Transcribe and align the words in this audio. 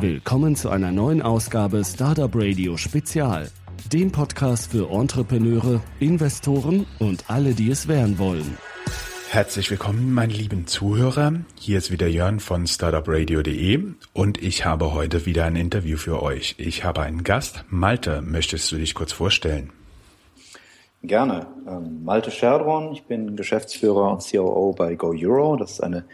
Willkommen 0.00 0.56
zu 0.56 0.68
einer 0.68 0.92
neuen 0.92 1.22
Ausgabe 1.22 1.82
Startup 1.82 2.30
Radio 2.34 2.76
Spezial, 2.76 3.48
dem 3.90 4.12
Podcast 4.12 4.70
für 4.70 4.90
Entrepreneure, 4.90 5.80
Investoren 6.00 6.84
und 6.98 7.24
alle, 7.28 7.54
die 7.54 7.70
es 7.70 7.88
werden 7.88 8.18
wollen. 8.18 8.58
Herzlich 9.30 9.70
willkommen, 9.70 10.12
meine 10.12 10.34
lieben 10.34 10.66
Zuhörer. 10.66 11.32
Hier 11.58 11.78
ist 11.78 11.90
wieder 11.90 12.08
Jörn 12.08 12.40
von 12.40 12.66
startupradio.de 12.66 13.84
und 14.12 14.42
ich 14.42 14.66
habe 14.66 14.92
heute 14.92 15.24
wieder 15.24 15.46
ein 15.46 15.56
Interview 15.56 15.96
für 15.96 16.22
euch. 16.22 16.56
Ich 16.58 16.84
habe 16.84 17.00
einen 17.00 17.24
Gast. 17.24 17.64
Malte, 17.70 18.20
möchtest 18.20 18.70
du 18.72 18.76
dich 18.76 18.94
kurz 18.94 19.12
vorstellen? 19.12 19.72
Gerne. 21.02 21.46
Ähm, 21.66 22.04
Malte 22.04 22.30
Scherdron, 22.30 22.92
ich 22.92 23.04
bin 23.04 23.34
Geschäftsführer 23.34 24.12
und 24.12 24.30
COO 24.30 24.74
bei 24.76 24.94
Go 24.94 25.14
Euro. 25.16 25.56
Das 25.56 25.72
ist 25.72 25.80
eine 25.80 26.04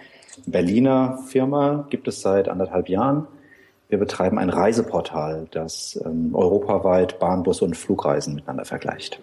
Berliner 0.46 1.18
Firma, 1.26 1.84
gibt 1.90 2.06
es 2.06 2.20
seit 2.20 2.48
anderthalb 2.48 2.88
Jahren. 2.88 3.26
Wir 3.92 3.98
betreiben 3.98 4.38
ein 4.38 4.48
Reiseportal, 4.48 5.48
das 5.50 6.00
ähm, 6.02 6.34
europaweit 6.34 7.18
Bahnbus 7.18 7.60
und 7.60 7.76
Flugreisen 7.76 8.34
miteinander 8.34 8.64
vergleicht. 8.64 9.20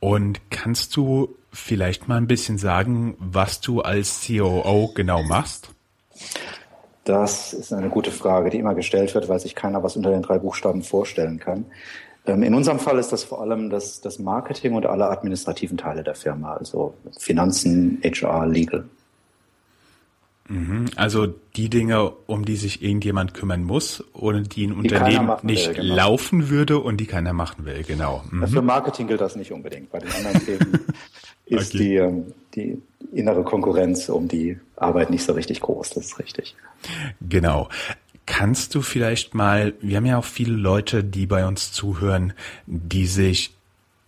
Und 0.00 0.40
kannst 0.48 0.96
du 0.96 1.36
vielleicht 1.52 2.08
mal 2.08 2.16
ein 2.16 2.26
bisschen 2.26 2.56
sagen, 2.56 3.18
was 3.18 3.60
du 3.60 3.82
als 3.82 4.26
COO 4.26 4.92
genau 4.94 5.22
machst? 5.22 5.68
Das 7.04 7.52
ist 7.52 7.74
eine 7.74 7.90
gute 7.90 8.10
Frage, 8.10 8.48
die 8.48 8.58
immer 8.58 8.74
gestellt 8.74 9.14
wird, 9.14 9.28
weil 9.28 9.38
sich 9.38 9.54
keiner 9.54 9.82
was 9.82 9.96
unter 9.96 10.12
den 10.12 10.22
drei 10.22 10.38
Buchstaben 10.38 10.82
vorstellen 10.82 11.38
kann. 11.38 11.66
Ähm, 12.24 12.42
in 12.42 12.54
unserem 12.54 12.78
Fall 12.78 12.98
ist 12.98 13.12
das 13.12 13.22
vor 13.22 13.42
allem 13.42 13.68
das, 13.68 14.00
das 14.00 14.18
Marketing 14.18 14.72
und 14.72 14.86
alle 14.86 15.10
administrativen 15.10 15.76
Teile 15.76 16.02
der 16.02 16.14
Firma, 16.14 16.54
also 16.54 16.94
Finanzen, 17.18 18.00
HR, 18.02 18.46
Legal. 18.46 18.88
Mhm. 20.50 20.86
Also 20.96 21.32
die 21.54 21.70
Dinge, 21.70 22.10
um 22.26 22.44
die 22.44 22.56
sich 22.56 22.82
irgendjemand 22.82 23.34
kümmern 23.34 23.62
muss 23.62 24.04
oder 24.12 24.40
die 24.40 24.66
ein 24.66 24.70
die 24.70 24.76
Unternehmen 24.76 25.36
nicht 25.42 25.68
will, 25.68 25.74
genau. 25.74 25.94
laufen 25.94 26.50
würde 26.50 26.80
und 26.80 26.96
die 26.96 27.06
keiner 27.06 27.32
machen 27.32 27.64
will, 27.64 27.84
genau. 27.84 28.24
Mhm. 28.30 28.48
Für 28.48 28.60
Marketing 28.60 29.06
gilt 29.06 29.20
das 29.20 29.36
nicht 29.36 29.52
unbedingt. 29.52 29.92
Bei 29.92 30.00
den 30.00 30.10
anderen 30.10 30.44
Themen 30.44 30.80
ist 31.46 31.74
okay. 31.74 31.84
die, 31.84 31.94
ähm, 31.94 32.24
die 32.56 32.82
innere 33.12 33.44
Konkurrenz 33.44 34.08
um 34.08 34.26
die 34.26 34.58
Arbeit 34.74 35.10
nicht 35.10 35.22
so 35.22 35.34
richtig 35.34 35.60
groß, 35.60 35.90
das 35.90 36.06
ist 36.06 36.18
richtig. 36.18 36.56
Genau. 37.20 37.68
Kannst 38.26 38.74
du 38.74 38.82
vielleicht 38.82 39.34
mal, 39.34 39.74
wir 39.80 39.98
haben 39.98 40.06
ja 40.06 40.18
auch 40.18 40.24
viele 40.24 40.54
Leute, 40.54 41.04
die 41.04 41.26
bei 41.26 41.46
uns 41.46 41.70
zuhören, 41.70 42.32
die 42.66 43.06
sich 43.06 43.52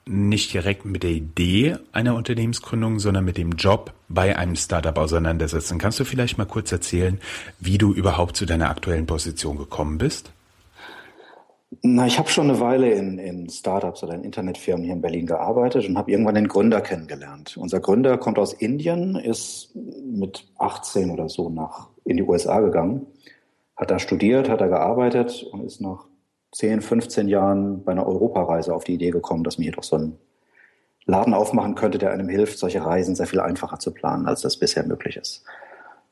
nicht 0.05 0.53
direkt 0.53 0.85
mit 0.85 1.03
der 1.03 1.11
Idee 1.11 1.77
einer 1.93 2.17
Unternehmensgründung, 2.17 2.99
sondern 2.99 3.25
mit 3.25 3.39
dem 3.39 3.53
Job 3.53 3.93
bei 4.09 4.37
einem 4.37 4.57
Startup 4.57 4.97
auseinandersetzen. 4.99 5.79
Kannst 5.79 6.01
du 6.01 6.05
vielleicht 6.05 6.39
mal 6.39 6.45
kurz 6.45 6.73
erzählen, 6.73 7.21
wie 7.61 7.79
du 7.79 7.93
überhaupt 7.93 8.37
zu 8.37 8.45
deiner 8.45 8.71
aktuellen 8.71 9.07
Position 9.07 9.59
gekommen 9.59 9.99
bist? 9.99 10.33
Na, 11.81 12.07
ich 12.07 12.19
habe 12.19 12.29
schon 12.29 12.51
eine 12.51 12.61
Weile 12.61 12.93
in, 12.93 13.19
in 13.19 13.49
Startups 13.49 14.03
oder 14.03 14.15
in 14.15 14.25
Internetfirmen 14.25 14.85
hier 14.85 14.93
in 14.93 15.01
Berlin 15.01 15.27
gearbeitet 15.27 15.89
und 15.89 15.97
habe 15.97 16.11
irgendwann 16.11 16.35
den 16.35 16.49
Gründer 16.49 16.81
kennengelernt. 16.81 17.57
Unser 17.57 17.81
Gründer 17.81 18.19
kommt 18.19 18.39
aus 18.39 18.53
Indien, 18.53 19.17
ist 19.17 19.75
mit 19.75 20.47
18 20.59 21.11
oder 21.11 21.29
so 21.29 21.49
nach 21.49 21.89
in 22.05 22.19
die 22.19 22.23
USA 22.23 22.61
gegangen, 22.61 23.07
hat 23.77 23.91
da 23.91 23.99
studiert, 23.99 24.51
hat 24.51 24.61
da 24.61 24.67
gearbeitet 24.67 25.47
und 25.51 25.65
ist 25.65 25.81
nach 25.81 26.07
10, 26.53 26.83
15 26.83 27.29
Jahren 27.29 27.83
bei 27.83 27.93
einer 27.93 28.07
Europareise 28.07 28.75
auf 28.75 28.85
die 28.85 28.95
Idee 28.95 29.11
gekommen, 29.11 29.45
dass 29.45 29.59
man 29.59 29.65
hier 29.65 29.73
doch 29.73 29.83
so 29.83 29.97
einen 29.97 30.19
Laden 31.05 31.35
aufmachen 31.35 31.75
könnte, 31.75 31.99
der 31.99 32.13
einem 32.13 32.29
hilft, 32.29 32.59
solche 32.59 32.85
Reisen 32.85 33.15
sehr 33.15 33.27
viel 33.27 33.41
einfacher 33.41 33.79
zu 33.79 33.93
planen, 33.93 34.27
als 34.27 34.43
das 34.43 34.59
bisher 34.59 34.87
möglich 34.87 35.17
ist. 35.17 35.45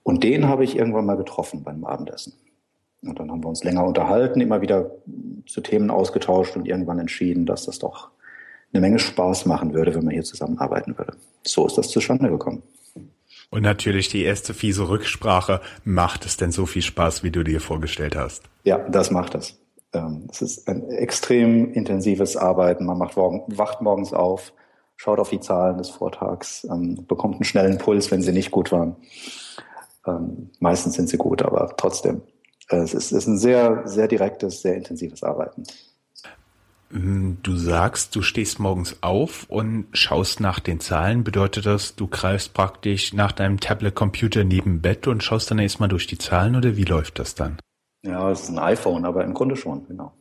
Und 0.02 0.24
den 0.24 0.48
habe 0.48 0.64
ich 0.64 0.76
irgendwann 0.76 1.06
mal 1.06 1.16
getroffen 1.16 1.62
beim 1.62 1.84
Abendessen. 1.84 2.32
Und 3.02 3.18
dann 3.18 3.30
haben 3.30 3.42
wir 3.42 3.48
uns 3.48 3.64
länger 3.64 3.84
unterhalten, 3.84 4.40
immer 4.40 4.60
wieder 4.60 4.90
zu 5.46 5.60
Themen 5.60 5.90
ausgetauscht 5.90 6.56
und 6.56 6.66
irgendwann 6.66 6.98
entschieden, 6.98 7.46
dass 7.46 7.66
das 7.66 7.78
doch 7.78 8.10
eine 8.72 8.80
Menge 8.80 8.98
Spaß 8.98 9.46
machen 9.46 9.72
würde, 9.74 9.94
wenn 9.94 10.04
man 10.04 10.14
hier 10.14 10.24
zusammenarbeiten 10.24 10.96
würde. 10.98 11.16
So 11.44 11.66
ist 11.66 11.78
das 11.78 11.88
zustande 11.88 12.28
gekommen. 12.28 12.62
Und 13.50 13.62
natürlich 13.62 14.08
die 14.08 14.22
erste 14.22 14.54
fiese 14.54 14.88
Rücksprache. 14.88 15.60
Macht 15.84 16.24
es 16.24 16.36
denn 16.36 16.52
so 16.52 16.66
viel 16.66 16.82
Spaß, 16.82 17.24
wie 17.24 17.30
du 17.30 17.42
dir 17.42 17.60
vorgestellt 17.60 18.16
hast? 18.16 18.44
Ja, 18.64 18.78
das 18.88 19.10
macht 19.10 19.34
es. 19.34 19.58
Ähm, 19.92 20.28
es 20.30 20.42
ist 20.42 20.68
ein 20.68 20.88
extrem 20.90 21.72
intensives 21.72 22.36
Arbeiten. 22.36 22.86
Man 22.86 22.98
macht 22.98 23.16
morgen, 23.16 23.44
wacht 23.48 23.80
morgens 23.80 24.12
auf, 24.12 24.52
schaut 24.96 25.18
auf 25.18 25.30
die 25.30 25.40
Zahlen 25.40 25.78
des 25.78 25.90
Vortags, 25.90 26.66
ähm, 26.70 27.06
bekommt 27.06 27.36
einen 27.36 27.44
schnellen 27.44 27.78
Puls, 27.78 28.10
wenn 28.10 28.22
sie 28.22 28.32
nicht 28.32 28.50
gut 28.50 28.70
waren. 28.72 28.96
Ähm, 30.06 30.50
meistens 30.60 30.94
sind 30.94 31.08
sie 31.08 31.16
gut, 31.16 31.42
aber 31.42 31.74
trotzdem. 31.76 32.22
Äh, 32.68 32.76
es 32.76 32.94
ist, 32.94 33.12
ist 33.12 33.26
ein 33.26 33.38
sehr, 33.38 33.82
sehr 33.86 34.08
direktes, 34.08 34.62
sehr 34.62 34.76
intensives 34.76 35.22
Arbeiten. 35.22 35.64
Du 36.92 37.54
sagst, 37.54 38.16
du 38.16 38.22
stehst 38.22 38.58
morgens 38.58 38.96
auf 39.00 39.46
und 39.48 39.86
schaust 39.92 40.40
nach 40.40 40.58
den 40.58 40.80
Zahlen. 40.80 41.22
Bedeutet 41.22 41.64
das, 41.64 41.94
du 41.94 42.08
greifst 42.08 42.52
praktisch 42.52 43.12
nach 43.12 43.30
deinem 43.30 43.60
Tablet-Computer 43.60 44.42
neben 44.42 44.82
Bett 44.82 45.06
und 45.06 45.22
schaust 45.22 45.52
dann 45.52 45.60
erstmal 45.60 45.88
durch 45.88 46.08
die 46.08 46.18
Zahlen 46.18 46.56
oder 46.56 46.76
wie 46.76 46.84
läuft 46.84 47.20
das 47.20 47.36
dann? 47.36 47.58
Ja, 48.02 48.30
es 48.30 48.42
ist 48.42 48.50
ein 48.50 48.58
iPhone, 48.58 49.04
aber 49.04 49.24
im 49.24 49.34
Grunde 49.34 49.56
schon, 49.56 49.86
genau. 49.86 50.12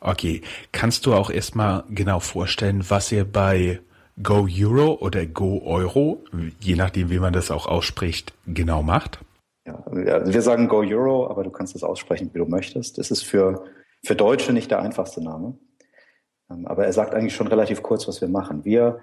Okay. 0.00 0.42
Kannst 0.72 1.06
du 1.06 1.14
auch 1.14 1.30
erstmal 1.30 1.84
genau 1.90 2.20
vorstellen, 2.20 2.84
was 2.88 3.10
ihr 3.12 3.24
bei 3.24 3.80
Go 4.22 4.48
Euro 4.50 4.98
oder 5.00 5.26
Go 5.26 5.62
Euro, 5.64 6.24
je 6.60 6.76
nachdem, 6.76 7.10
wie 7.10 7.18
man 7.18 7.32
das 7.32 7.50
auch 7.50 7.66
ausspricht, 7.66 8.32
genau 8.46 8.82
macht? 8.82 9.20
Ja, 9.66 9.82
also 9.84 10.32
wir 10.32 10.42
sagen 10.42 10.68
Go 10.68 10.78
Euro, 10.78 11.28
aber 11.28 11.44
du 11.44 11.50
kannst 11.50 11.76
es 11.76 11.82
aussprechen, 11.82 12.30
wie 12.32 12.38
du 12.38 12.46
möchtest. 12.46 12.98
Das 12.98 13.10
ist 13.10 13.22
für, 13.22 13.64
für 14.04 14.16
Deutsche 14.16 14.52
nicht 14.52 14.70
der 14.70 14.80
einfachste 14.80 15.22
Name. 15.22 15.58
Ähm, 16.50 16.66
aber 16.66 16.86
er 16.86 16.92
sagt 16.92 17.14
eigentlich 17.14 17.34
schon 17.34 17.48
relativ 17.48 17.82
kurz, 17.82 18.08
was 18.08 18.20
wir 18.20 18.28
machen. 18.28 18.64
Wir 18.64 19.00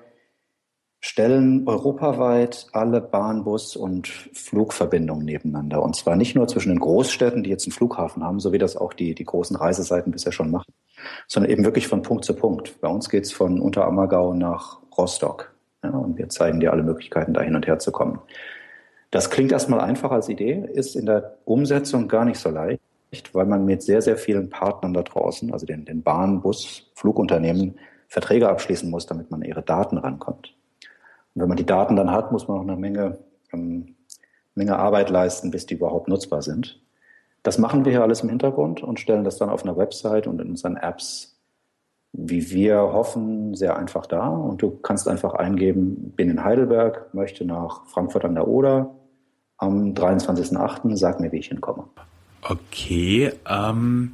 stellen 1.06 1.68
europaweit 1.68 2.66
alle 2.72 3.00
Bahn-, 3.00 3.44
Bus- 3.44 3.76
und 3.76 4.08
Flugverbindungen 4.08 5.24
nebeneinander. 5.24 5.84
Und 5.84 5.96
zwar 5.96 6.16
nicht 6.16 6.36
nur 6.36 6.48
zwischen 6.48 6.70
den 6.70 6.80
Großstädten, 6.80 7.44
die 7.44 7.52
jetzt 7.52 7.68
einen 7.68 7.74
Flughafen 7.74 8.24
haben, 8.24 8.40
so 8.40 8.52
wie 8.52 8.58
das 8.58 8.76
auch 8.76 8.92
die, 8.92 9.14
die 9.14 9.24
großen 9.24 9.56
Reiseseiten 9.56 10.12
bisher 10.12 10.32
schon 10.32 10.50
machen, 10.50 10.74
sondern 11.28 11.52
eben 11.52 11.64
wirklich 11.64 11.88
von 11.88 12.02
Punkt 12.02 12.26
zu 12.26 12.34
Punkt. 12.34 12.82
Bei 12.82 12.88
uns 12.88 13.08
geht's 13.08 13.32
von 13.32 13.62
Unterammergau 13.62 14.34
nach 14.34 14.80
Rostock. 14.98 15.54
Ja, 15.84 15.92
und 15.92 16.18
wir 16.18 16.28
zeigen 16.30 16.60
dir 16.60 16.72
alle 16.72 16.82
Möglichkeiten, 16.82 17.36
da 17.36 17.42
hin 17.42 17.56
und 17.56 17.68
her 17.68 17.78
zu 17.78 17.92
kommen. 17.92 18.20
Das 19.12 19.30
klingt 19.30 19.52
erstmal 19.52 19.82
einfach 19.82 20.10
als 20.10 20.28
Idee, 20.28 20.68
ist 20.74 20.96
in 20.96 21.06
der 21.06 21.38
Umsetzung 21.46 22.08
gar 22.08 22.26
nicht 22.26 22.40
so 22.40 22.50
leicht, 22.50 22.82
weil 23.34 23.46
man 23.46 23.64
mit 23.64 23.84
sehr, 23.84 24.02
sehr 24.02 24.18
vielen 24.18 24.50
Partnern 24.50 24.96
da 24.96 25.04
draußen, 25.04 25.54
also 25.54 25.68
den, 25.68 25.86
den 25.86 26.02
Bahn-, 26.02 26.42
Bus-, 26.42 26.92
Flugunternehmen, 26.96 27.76
Verträge 28.08 28.50
abschließen 28.50 28.90
muss, 28.90 29.06
damit 29.06 29.30
man 29.30 29.44
ihre 29.44 29.62
Daten 29.62 30.00
rankommt. 30.00 30.55
Und 31.36 31.42
wenn 31.42 31.50
man 31.50 31.58
die 31.58 31.66
Daten 31.66 31.96
dann 31.96 32.12
hat, 32.12 32.32
muss 32.32 32.48
man 32.48 32.58
auch 32.58 32.64
eine 32.64 32.78
Menge, 32.78 33.20
ähm, 33.54 33.96
Menge 34.56 34.80
Arbeit 34.80 35.10
leisten, 35.10 35.52
bis 35.52 35.66
die 35.66 35.76
überhaupt 35.76 36.08
nutzbar 36.08 36.42
sind. 36.42 36.82
Das 37.44 37.58
machen 37.58 37.86
wir 37.86 37.92
hier 37.92 38.02
alles 38.02 38.22
im 38.22 38.30
Hintergrund 38.30 38.82
und 38.82 39.00
stellen 39.00 39.24
das 39.26 39.38
dann 39.38 39.50
auf 39.50 39.64
einer 39.64 39.78
Website 39.78 40.28
und 40.28 40.42
in 40.42 40.50
unseren 40.50 40.78
Apps, 40.78 41.38
wie 42.14 42.50
wir 42.50 42.78
hoffen, 42.78 43.54
sehr 43.54 43.78
einfach 43.78 44.06
dar. 44.06 44.42
Und 44.42 44.62
du 44.62 44.72
kannst 44.72 45.08
einfach 45.08 45.34
eingeben, 45.34 46.14
bin 46.16 46.30
in 46.30 46.44
Heidelberg, 46.44 47.14
möchte 47.14 47.46
nach 47.46 47.86
Frankfurt 47.88 48.26
an 48.26 48.36
der 48.36 48.48
Oder 48.48 48.96
am 49.58 49.94
23.08. 49.94 50.96
Sag 50.96 51.20
mir, 51.20 51.32
wie 51.32 51.40
ich 51.40 51.50
hinkomme. 51.50 51.84
Okay, 52.42 53.34
ähm, 53.48 54.14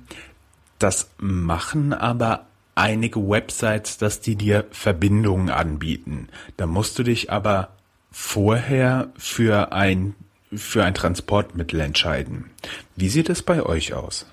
das 0.80 1.10
machen 1.20 1.94
aber 1.94 2.48
einige 2.82 3.30
Websites, 3.30 4.00
dass 4.00 4.22
die 4.22 4.36
dir 4.36 4.66
Verbindungen 4.72 5.50
anbieten. 5.50 6.30
Da 6.58 6.66
musst 6.66 6.98
du 6.98 7.04
dich 7.04 7.32
aber 7.32 7.70
vorher 8.12 9.10
für 9.18 9.72
ein, 9.72 10.16
für 10.52 10.84
ein 10.84 10.96
Transportmittel 10.96 11.80
entscheiden. 11.80 12.50
Wie 12.96 13.10
sieht 13.10 13.30
es 13.30 13.44
bei 13.44 13.64
euch 13.64 13.94
aus? 13.94 14.26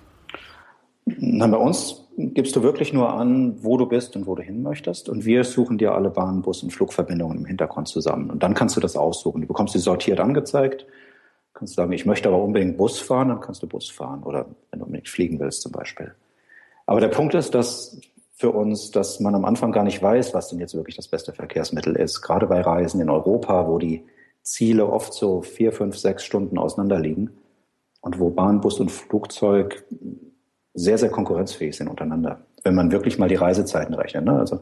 Na, 1.05 1.47
bei 1.47 1.59
uns 1.59 2.07
gibst 2.17 2.57
du 2.57 2.63
wirklich 2.63 2.95
nur 2.95 3.13
an, 3.13 3.63
wo 3.63 3.77
du 3.77 3.85
bist 3.85 4.17
und 4.17 4.27
wo 4.27 4.35
du 4.35 4.43
hin 4.43 4.63
möchtest. 4.63 5.11
Und 5.11 5.27
wir 5.27 5.45
suchen 5.45 5.77
dir 5.77 5.93
alle 5.93 6.09
Bahn-, 6.09 6.41
Bus- 6.41 6.63
und 6.63 6.71
Flugverbindungen 6.71 7.39
im 7.39 7.45
Hintergrund 7.45 7.89
zusammen. 7.89 8.31
Und 8.31 8.43
dann 8.43 8.55
kannst 8.55 8.77
du 8.77 8.81
das 8.81 8.97
aussuchen. 8.97 9.43
Du 9.43 9.47
bekommst 9.47 9.75
sie 9.75 9.79
sortiert 9.79 10.21
angezeigt. 10.21 10.87
Kannst 11.53 11.75
sagen, 11.75 11.93
ich 11.93 12.07
möchte 12.07 12.29
aber 12.29 12.43
unbedingt 12.43 12.79
Bus 12.79 12.99
fahren, 12.99 13.29
dann 13.29 13.41
kannst 13.41 13.63
du 13.63 13.67
Bus 13.67 13.91
fahren. 13.91 14.23
Oder 14.23 14.47
wenn 14.71 14.79
du 14.79 14.87
unbedingt 14.87 15.09
fliegen 15.09 15.39
willst 15.39 15.61
zum 15.61 15.73
Beispiel. 15.73 16.15
Aber 16.87 17.01
der 17.01 17.09
Punkt 17.09 17.35
ist, 17.35 17.55
dass 17.55 18.01
für 18.39 18.53
uns, 18.53 18.93
dass 18.93 19.19
man 19.19 19.35
am 19.35 19.45
Anfang 19.45 19.73
gar 19.73 19.83
nicht 19.83 20.01
weiß, 20.01 20.33
was 20.33 20.49
denn 20.49 20.61
jetzt 20.61 20.75
wirklich 20.75 20.95
das 20.95 21.09
beste 21.09 21.33
Verkehrsmittel 21.33 21.97
ist. 21.97 22.23
Gerade 22.23 22.47
bei 22.47 22.61
Reisen 22.61 23.01
in 23.01 23.11
Europa, 23.11 23.67
wo 23.67 23.79
die 23.79 24.05
Ziele 24.43 24.87
oft 24.87 25.13
so 25.13 25.43
vier, 25.43 25.73
fünf, 25.73 25.99
sechs 25.99 26.25
Stunden 26.25 26.57
auseinander 26.57 27.01
liegen 27.01 27.31
und 28.01 28.21
wo 28.21 28.31
Bahn, 28.31 28.61
Bus 28.61 28.79
und 28.79 28.93
Flugzeug 28.93 29.85
sehr, 30.73 30.99
sehr 30.99 31.11
konkurrenzfähig 31.11 31.77
sind 31.77 31.89
untereinander. 31.89 32.47
Wenn 32.63 32.77
man 32.77 32.93
wirklich 32.93 33.19
mal 33.19 33.29
die 33.29 33.35
Reisezeiten 33.35 33.95
rechnet. 33.95 34.25
Ne? 34.25 34.39
Also 34.39 34.61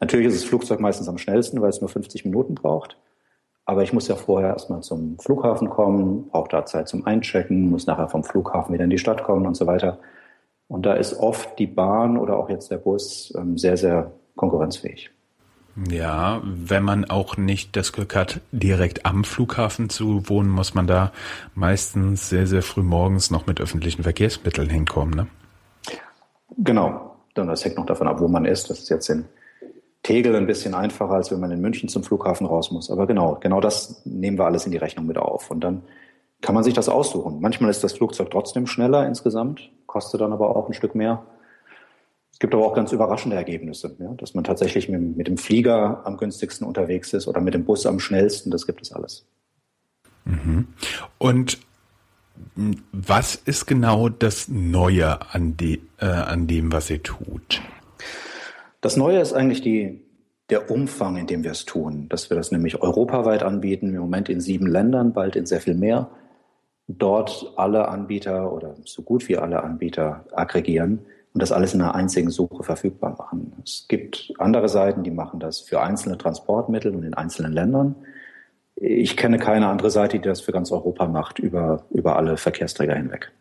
natürlich 0.00 0.28
ist 0.28 0.36
das 0.36 0.48
Flugzeug 0.48 0.80
meistens 0.80 1.06
am 1.06 1.18
schnellsten, 1.18 1.60
weil 1.60 1.68
es 1.68 1.82
nur 1.82 1.90
50 1.90 2.24
Minuten 2.24 2.54
braucht. 2.54 2.96
aber 3.66 3.82
ich 3.82 3.92
muss 3.92 4.08
ja 4.08 4.16
vorher 4.16 4.48
erstmal 4.48 4.80
zum 4.80 5.18
Flughafen 5.18 5.68
kommen, 5.68 6.28
brauche 6.30 6.48
da 6.48 6.64
Zeit 6.64 6.88
zum 6.88 7.04
Einchecken, 7.04 7.68
muss 7.68 7.86
nachher 7.86 8.08
vom 8.08 8.24
Flughafen 8.24 8.72
wieder 8.72 8.84
in 8.84 8.90
die 8.90 8.96
Stadt 8.96 9.22
kommen 9.22 9.46
und 9.46 9.54
so 9.54 9.66
weiter. 9.66 9.98
Und 10.68 10.84
da 10.84 10.94
ist 10.94 11.14
oft 11.14 11.58
die 11.58 11.66
Bahn 11.66 12.18
oder 12.18 12.36
auch 12.36 12.50
jetzt 12.50 12.70
der 12.70 12.76
Bus 12.76 13.32
ähm, 13.36 13.56
sehr, 13.56 13.76
sehr 13.76 14.12
konkurrenzfähig. 14.36 15.10
Ja, 15.88 16.42
wenn 16.44 16.82
man 16.82 17.04
auch 17.04 17.36
nicht 17.36 17.76
das 17.76 17.92
Glück 17.92 18.16
hat, 18.16 18.40
direkt 18.50 19.06
am 19.06 19.22
Flughafen 19.24 19.88
zu 19.90 20.28
wohnen, 20.28 20.50
muss 20.50 20.74
man 20.74 20.86
da 20.86 21.12
meistens 21.54 22.28
sehr, 22.28 22.46
sehr 22.46 22.62
früh 22.62 22.82
morgens 22.82 23.30
noch 23.30 23.46
mit 23.46 23.60
öffentlichen 23.60 24.02
Verkehrsmitteln 24.02 24.68
hinkommen. 24.68 25.14
Ne? 25.14 25.26
Genau. 26.58 27.04
Das 27.34 27.64
hängt 27.64 27.76
noch 27.76 27.86
davon 27.86 28.08
ab, 28.08 28.20
wo 28.20 28.26
man 28.26 28.44
ist. 28.44 28.68
Das 28.68 28.80
ist 28.80 28.88
jetzt 28.88 29.08
in 29.08 29.24
Tegel 30.02 30.34
ein 30.34 30.46
bisschen 30.46 30.74
einfacher, 30.74 31.12
als 31.12 31.30
wenn 31.30 31.38
man 31.38 31.52
in 31.52 31.60
München 31.60 31.88
zum 31.88 32.02
Flughafen 32.02 32.46
raus 32.46 32.72
muss. 32.72 32.90
Aber 32.90 33.06
genau, 33.06 33.38
genau 33.40 33.60
das 33.60 34.02
nehmen 34.04 34.38
wir 34.38 34.46
alles 34.46 34.66
in 34.66 34.72
die 34.72 34.78
Rechnung 34.78 35.06
mit 35.06 35.18
auf. 35.18 35.50
Und 35.50 35.60
dann 35.60 35.82
kann 36.40 36.54
man 36.54 36.64
sich 36.64 36.74
das 36.74 36.88
aussuchen. 36.88 37.40
Manchmal 37.40 37.70
ist 37.70 37.82
das 37.82 37.94
Flugzeug 37.94 38.30
trotzdem 38.30 38.66
schneller 38.66 39.06
insgesamt, 39.06 39.70
kostet 39.86 40.20
dann 40.20 40.32
aber 40.32 40.54
auch 40.54 40.68
ein 40.68 40.74
Stück 40.74 40.94
mehr. 40.94 41.24
Es 42.32 42.38
gibt 42.38 42.54
aber 42.54 42.64
auch 42.64 42.74
ganz 42.74 42.92
überraschende 42.92 43.36
Ergebnisse, 43.36 43.96
ja, 43.98 44.12
dass 44.14 44.34
man 44.34 44.44
tatsächlich 44.44 44.88
mit, 44.88 45.16
mit, 45.16 45.26
dem 45.26 45.38
Flieger 45.38 46.02
am 46.06 46.16
günstigsten 46.16 46.66
unterwegs 46.66 47.12
ist 47.12 47.26
oder 47.26 47.40
mit 47.40 47.54
dem 47.54 47.64
Bus 47.64 47.84
am 47.86 47.98
schnellsten. 47.98 48.50
Das 48.50 48.66
gibt 48.66 48.82
es 48.82 48.92
alles. 48.92 49.26
Mhm. 50.24 50.68
Und 51.18 51.58
was 52.92 53.34
ist 53.34 53.66
genau 53.66 54.08
das 54.08 54.46
Neue 54.46 55.32
an, 55.32 55.56
die, 55.56 55.82
äh, 55.98 56.06
an 56.06 56.46
dem, 56.46 56.70
was 56.70 56.90
ihr 56.90 57.02
tut? 57.02 57.60
Das 58.80 58.96
Neue 58.96 59.18
ist 59.18 59.32
eigentlich 59.32 59.60
die, 59.60 60.00
der 60.50 60.70
Umfang, 60.70 61.16
in 61.16 61.26
dem 61.26 61.42
wir 61.42 61.50
es 61.50 61.64
tun, 61.64 62.08
dass 62.08 62.30
wir 62.30 62.36
das 62.36 62.52
nämlich 62.52 62.80
europaweit 62.80 63.42
anbieten, 63.42 63.88
im 63.88 64.00
Moment 64.00 64.28
in 64.28 64.40
sieben 64.40 64.66
Ländern, 64.66 65.12
bald 65.12 65.34
in 65.34 65.46
sehr 65.46 65.60
viel 65.60 65.74
mehr. 65.74 66.10
Dort 66.88 67.52
alle 67.56 67.88
Anbieter 67.88 68.52
oder 68.52 68.74
so 68.84 69.02
gut 69.02 69.28
wie 69.28 69.36
alle 69.36 69.62
Anbieter 69.62 70.24
aggregieren 70.32 71.00
und 71.34 71.42
das 71.42 71.52
alles 71.52 71.74
in 71.74 71.82
einer 71.82 71.94
einzigen 71.94 72.30
Suche 72.30 72.62
verfügbar 72.62 73.14
machen. 73.18 73.52
Es 73.62 73.86
gibt 73.88 74.32
andere 74.38 74.68
Seiten, 74.68 75.02
die 75.02 75.10
machen 75.10 75.38
das 75.38 75.60
für 75.60 75.82
einzelne 75.82 76.16
Transportmittel 76.16 76.94
und 76.94 77.04
in 77.04 77.14
einzelnen 77.14 77.52
Ländern. 77.52 77.94
Ich 78.74 79.16
kenne 79.16 79.38
keine 79.38 79.68
andere 79.68 79.90
Seite, 79.90 80.18
die 80.18 80.26
das 80.26 80.40
für 80.40 80.52
ganz 80.52 80.72
Europa 80.72 81.06
macht, 81.06 81.38
über, 81.38 81.84
über 81.90 82.16
alle 82.16 82.36
Verkehrsträger 82.36 82.94
hinweg. 82.94 83.32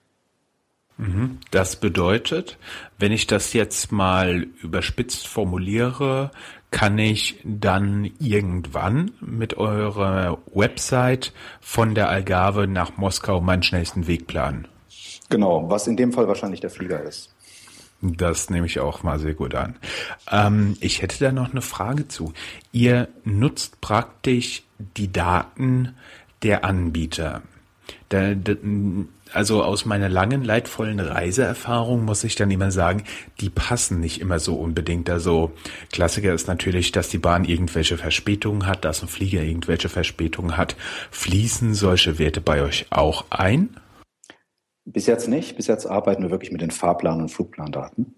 Das 1.51 1.75
bedeutet, 1.75 2.57
wenn 2.97 3.11
ich 3.11 3.27
das 3.27 3.53
jetzt 3.53 3.91
mal 3.91 4.47
überspitzt 4.63 5.27
formuliere, 5.27 6.31
kann 6.71 6.97
ich 6.97 7.39
dann 7.43 8.09
irgendwann 8.19 9.11
mit 9.21 9.57
eurer 9.57 10.39
Website 10.53 11.33
von 11.61 11.93
der 11.93 12.09
Algarve 12.09 12.67
nach 12.67 12.97
Moskau 12.97 13.41
meinen 13.41 13.63
schnellsten 13.63 14.07
Weg 14.07 14.27
planen. 14.27 14.67
Genau, 15.29 15.69
was 15.69 15.87
in 15.87 15.97
dem 15.97 16.13
Fall 16.13 16.27
wahrscheinlich 16.27 16.61
der 16.61 16.69
Flieger 16.71 17.01
ist. 17.03 17.33
Das 18.01 18.49
nehme 18.49 18.65
ich 18.65 18.79
auch 18.79 19.03
mal 19.03 19.19
sehr 19.19 19.33
gut 19.33 19.55
an. 19.55 19.75
Ähm, 20.31 20.77
ich 20.81 21.01
hätte 21.01 21.23
da 21.23 21.31
noch 21.31 21.51
eine 21.51 21.61
Frage 21.61 22.07
zu. 22.07 22.33
Ihr 22.71 23.07
nutzt 23.23 23.81
praktisch 23.81 24.63
die 24.77 25.11
Daten 25.11 25.95
der 26.43 26.63
Anbieter. 26.63 27.41
Da, 28.09 28.35
da, 28.35 28.53
also 29.33 29.63
aus 29.63 29.85
meiner 29.85 30.09
langen, 30.09 30.43
leidvollen 30.43 30.99
Reiseerfahrung 30.99 32.05
muss 32.05 32.23
ich 32.23 32.35
dann 32.35 32.51
immer 32.51 32.71
sagen, 32.71 33.03
die 33.39 33.49
passen 33.49 33.99
nicht 33.99 34.21
immer 34.21 34.39
so 34.39 34.55
unbedingt. 34.55 35.09
Also 35.09 35.51
Klassiker 35.91 36.33
ist 36.33 36.47
natürlich, 36.47 36.91
dass 36.91 37.09
die 37.09 37.17
Bahn 37.17 37.45
irgendwelche 37.45 37.97
Verspätungen 37.97 38.65
hat, 38.65 38.85
dass 38.85 39.01
ein 39.01 39.07
Flieger 39.07 39.41
irgendwelche 39.41 39.89
Verspätungen 39.89 40.57
hat. 40.57 40.75
Fließen 41.11 41.73
solche 41.73 42.19
Werte 42.19 42.41
bei 42.41 42.61
euch 42.61 42.87
auch 42.89 43.25
ein? 43.29 43.69
Bis 44.85 45.05
jetzt 45.05 45.27
nicht. 45.27 45.57
Bis 45.57 45.67
jetzt 45.67 45.85
arbeiten 45.85 46.23
wir 46.23 46.31
wirklich 46.31 46.51
mit 46.51 46.61
den 46.61 46.71
Fahrplan- 46.71 47.19
und 47.19 47.29
Flugplandaten, 47.29 48.15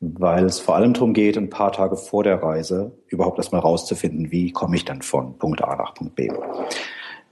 weil 0.00 0.46
es 0.46 0.58
vor 0.58 0.76
allem 0.76 0.94
darum 0.94 1.12
geht, 1.12 1.36
ein 1.36 1.50
paar 1.50 1.72
Tage 1.72 1.96
vor 1.96 2.24
der 2.24 2.42
Reise 2.42 2.92
überhaupt 3.08 3.38
erstmal 3.38 3.60
rauszufinden, 3.60 4.30
wie 4.30 4.52
komme 4.52 4.76
ich 4.76 4.84
dann 4.84 5.02
von 5.02 5.36
Punkt 5.38 5.62
A 5.62 5.76
nach 5.76 5.94
Punkt 5.94 6.14
B. 6.14 6.30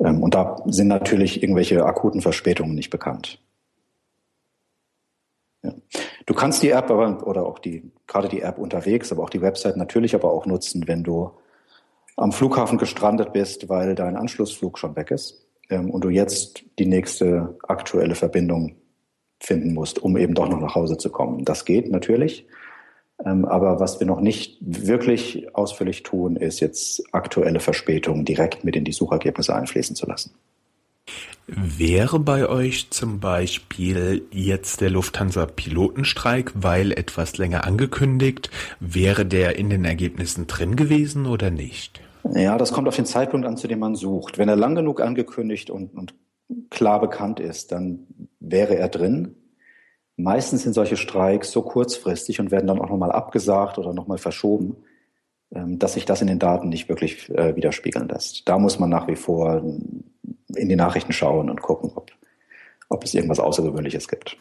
Ähm, 0.01 0.23
und 0.23 0.35
da 0.35 0.57
sind 0.67 0.89
natürlich 0.89 1.43
irgendwelche 1.43 1.85
akuten 1.85 2.21
Verspätungen 2.21 2.75
nicht 2.75 2.91
bekannt. 2.91 3.41
Ja. 5.63 5.75
Du 6.27 6.35
kannst 6.35 6.63
die 6.63 6.71
App 6.71 6.91
aber, 6.91 7.27
oder 7.27 7.47
auch 7.47 7.59
die, 7.59 7.91
gerade 8.07 8.29
die 8.29 8.41
App 8.41 8.59
unterwegs, 8.59 9.13
aber 9.13 9.23
auch 9.23 9.31
die 9.31 9.43
Website 9.43 9.77
natürlich 9.77 10.15
aber 10.15 10.33
auch 10.33 10.47
nutzen, 10.47 10.89
wenn 10.89 11.03
du 11.03 11.33
am 12.17 12.33
Flughafen 12.33 12.79
gestrandet 12.79 13.33
bist, 13.33 13.69
weil 13.69 13.95
dein 13.95 14.17
Anschlussflug 14.17 14.79
schon 14.79 14.97
weg 14.97 15.11
ist 15.11 15.47
ähm, 15.69 15.91
und 15.91 16.05
du 16.05 16.09
jetzt 16.09 16.65
die 16.79 16.87
nächste 16.87 17.59
aktuelle 17.67 18.15
Verbindung 18.15 18.77
finden 19.39 19.75
musst, 19.75 19.99
um 19.99 20.17
eben 20.17 20.35
doch 20.35 20.49
noch 20.49 20.61
nach 20.61 20.75
Hause 20.75 20.99
zu 20.99 21.11
kommen. 21.11 21.45
Das 21.45 21.65
geht 21.65 21.91
natürlich. 21.91 22.47
Ähm, 23.25 23.45
aber 23.45 23.81
was 23.81 24.01
wir 24.01 24.07
noch 24.07 24.21
nicht 24.21 24.59
wirklich 24.61 25.55
ausführlich 25.55 26.03
tun, 26.03 26.37
ist 26.37 26.61
jetzt 26.61 27.03
aktuelle 27.13 27.61
Verspätungen 27.61 28.25
direkt 28.25 28.65
mit 28.65 28.77
in 28.77 28.85
die 28.85 28.93
Suchergebnisse 28.93 29.55
einfließen 29.55 29.97
zu 29.97 30.07
lassen. 30.07 30.33
Wäre 31.47 32.21
bei 32.21 32.49
euch 32.49 32.91
zum 32.91 33.19
Beispiel 33.19 34.23
jetzt 34.31 34.81
der 34.81 34.91
Lufthansa-Pilotenstreik, 34.91 36.53
weil 36.55 36.93
etwas 36.93 37.39
länger 37.39 37.65
angekündigt, 37.65 38.51
wäre 38.79 39.27
der 39.27 39.57
in 39.57 39.69
den 39.69 39.85
Ergebnissen 39.85 40.47
drin 40.47 40.77
gewesen 40.77 41.27
oder 41.27 41.51
nicht? 41.51 42.01
Ja, 42.35 42.57
das 42.57 42.73
kommt 42.73 42.87
auf 42.87 42.95
den 42.95 43.07
Zeitpunkt 43.07 43.47
an, 43.47 43.57
zu 43.57 43.67
dem 43.67 43.81
man 43.81 43.97
sucht. 43.97 44.39
Wenn 44.39 44.49
er 44.49 44.55
lang 44.55 44.77
genug 44.77 45.01
angekündigt 45.01 45.71
und, 45.71 45.93
und 45.95 46.15
klar 46.71 47.01
bekannt 47.01 47.41
ist, 47.41 47.73
dann 47.73 48.07
wäre 48.39 48.77
er 48.77 48.89
drin. 48.89 49.35
Meistens 50.23 50.63
sind 50.63 50.73
solche 50.75 50.97
Streiks 50.97 51.51
so 51.51 51.63
kurzfristig 51.63 52.41
und 52.41 52.51
werden 52.51 52.67
dann 52.67 52.81
auch 52.81 52.89
nochmal 52.89 53.13
abgesagt 53.13 53.79
oder 53.79 53.93
nochmal 53.93 54.19
verschoben, 54.19 54.77
ähm, 55.53 55.79
dass 55.79 55.95
sich 55.95 56.05
das 56.05 56.21
in 56.21 56.29
den 56.29 56.39
Daten 56.39 56.69
nicht 56.69 56.89
wirklich 56.89 57.31
äh, 57.31 57.57
widerspiegeln 57.57 58.09
lässt. 58.09 58.49
Da 58.49 58.59
muss 58.59 58.79
man 58.79 58.91
nach 58.91 59.09
wie 59.09 59.17
vor 59.17 59.63
in 60.55 60.69
die 60.69 60.77
Nachrichten 60.77 61.13
schauen 61.13 61.51
und 61.51 61.63
gucken, 61.63 61.91
ob, 61.95 62.11
ob 62.89 63.05
es 63.05 63.15
irgendwas 63.15 63.41
Außergewöhnliches 63.41 64.09
gibt. 64.09 64.37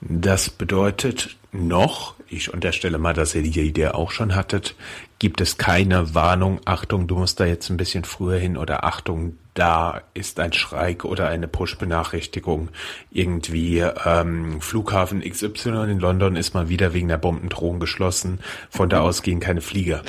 Das 0.00 0.50
bedeutet 0.50 1.36
noch, 1.52 2.14
ich 2.28 2.52
unterstelle 2.52 2.98
mal, 2.98 3.14
dass 3.14 3.34
ihr 3.34 3.42
die 3.42 3.60
Idee 3.60 3.88
auch 3.88 4.10
schon 4.10 4.34
hattet, 4.34 4.76
gibt 5.18 5.40
es 5.40 5.56
keine 5.56 6.14
Warnung, 6.14 6.60
Achtung, 6.66 7.06
du 7.06 7.16
musst 7.16 7.40
da 7.40 7.46
jetzt 7.46 7.70
ein 7.70 7.78
bisschen 7.78 8.04
früher 8.04 8.38
hin 8.38 8.56
oder 8.56 8.84
Achtung, 8.84 9.38
da 9.56 10.02
ist 10.12 10.38
ein 10.38 10.52
Schreik 10.52 11.04
oder 11.04 11.28
eine 11.28 11.48
Push-Benachrichtigung. 11.48 12.68
Irgendwie 13.10 13.78
ähm, 13.80 14.60
Flughafen 14.60 15.22
XY 15.22 15.90
in 15.90 15.98
London 15.98 16.36
ist 16.36 16.54
mal 16.54 16.68
wieder 16.68 16.92
wegen 16.92 17.08
der 17.08 17.16
Bombendrohung 17.16 17.80
geschlossen. 17.80 18.40
Von 18.70 18.90
da 18.90 19.00
aus 19.00 19.22
gehen 19.22 19.40
keine 19.40 19.62
Flieger. 19.62 20.02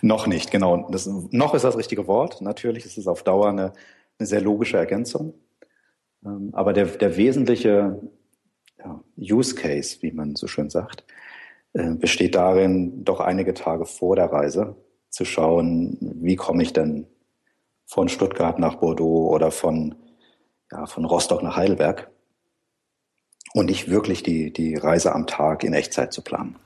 Noch 0.00 0.26
nicht, 0.26 0.50
genau. 0.50 0.88
Das, 0.90 1.06
noch 1.06 1.54
ist 1.54 1.62
das 1.62 1.78
richtige 1.78 2.08
Wort. 2.08 2.40
Natürlich 2.40 2.84
ist 2.84 2.98
es 2.98 3.06
auf 3.06 3.22
Dauer 3.22 3.48
eine, 3.48 3.72
eine 4.18 4.26
sehr 4.26 4.40
logische 4.40 4.78
Ergänzung. 4.78 5.34
Ähm, 6.24 6.50
aber 6.52 6.72
der, 6.72 6.86
der 6.86 7.16
wesentliche 7.16 8.00
ja, 8.78 9.00
Use 9.16 9.54
Case, 9.54 9.98
wie 10.00 10.10
man 10.10 10.34
so 10.34 10.48
schön 10.48 10.70
sagt, 10.70 11.04
äh, 11.72 11.94
besteht 11.94 12.34
darin, 12.34 13.04
doch 13.04 13.20
einige 13.20 13.54
Tage 13.54 13.86
vor 13.86 14.16
der 14.16 14.32
Reise 14.32 14.74
zu 15.08 15.24
schauen, 15.24 15.98
wie 16.00 16.36
komme 16.36 16.62
ich 16.64 16.72
denn 16.72 17.06
von 17.92 18.08
Stuttgart 18.08 18.58
nach 18.58 18.76
Bordeaux 18.76 19.28
oder 19.34 19.50
von, 19.50 19.94
ja, 20.70 20.86
von 20.86 21.04
Rostock 21.04 21.42
nach 21.42 21.56
Heidelberg 21.56 22.10
und 23.52 23.66
nicht 23.66 23.90
wirklich 23.90 24.22
die, 24.22 24.50
die 24.50 24.76
Reise 24.76 25.14
am 25.14 25.26
Tag 25.26 25.62
in 25.62 25.74
Echtzeit 25.74 26.10
zu 26.10 26.22
planen. 26.22 26.56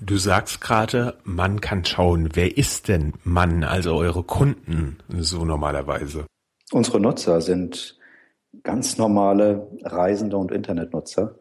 Du 0.00 0.16
sagst 0.16 0.62
gerade, 0.62 1.18
man 1.24 1.60
kann 1.60 1.84
schauen. 1.84 2.30
Wer 2.32 2.56
ist 2.56 2.88
denn 2.88 3.12
Mann, 3.22 3.64
also 3.64 3.94
eure 3.94 4.22
Kunden, 4.22 4.96
so 5.18 5.44
normalerweise? 5.44 6.24
Unsere 6.72 7.00
Nutzer 7.00 7.42
sind 7.42 7.98
ganz 8.62 8.96
normale 8.96 9.68
Reisende 9.82 10.38
und 10.38 10.50
Internetnutzer. 10.50 11.34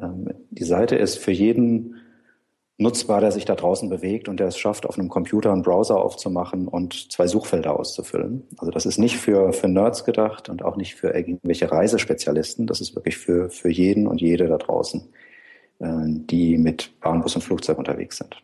Ähm, 0.00 0.32
die 0.50 0.64
Seite 0.64 0.94
ist 0.94 1.18
für 1.18 1.32
jeden 1.32 1.96
nutzbar, 2.76 3.20
der 3.20 3.30
sich 3.30 3.44
da 3.44 3.54
draußen 3.54 3.88
bewegt 3.88 4.28
und 4.28 4.40
der 4.40 4.48
es 4.48 4.58
schafft, 4.58 4.86
auf 4.86 4.98
einem 4.98 5.08
Computer 5.08 5.52
einen 5.52 5.62
Browser 5.62 5.96
aufzumachen 5.96 6.66
und 6.66 7.12
zwei 7.12 7.26
Suchfelder 7.26 7.78
auszufüllen. 7.78 8.42
Also 8.58 8.72
das 8.72 8.84
ist 8.84 8.98
nicht 8.98 9.16
für, 9.16 9.52
für 9.52 9.68
Nerds 9.68 10.04
gedacht 10.04 10.48
und 10.48 10.64
auch 10.64 10.76
nicht 10.76 10.94
für 10.94 11.14
irgendwelche 11.14 11.70
Reisespezialisten. 11.70 12.66
Das 12.66 12.80
ist 12.80 12.96
wirklich 12.96 13.16
für, 13.16 13.48
für 13.50 13.70
jeden 13.70 14.06
und 14.06 14.20
jede 14.20 14.48
da 14.48 14.58
draußen, 14.58 15.08
äh, 15.78 15.86
die 16.06 16.58
mit 16.58 16.98
Bahn, 17.00 17.22
Bus 17.22 17.36
und 17.36 17.42
Flugzeug 17.42 17.78
unterwegs 17.78 18.18
sind. 18.18 18.36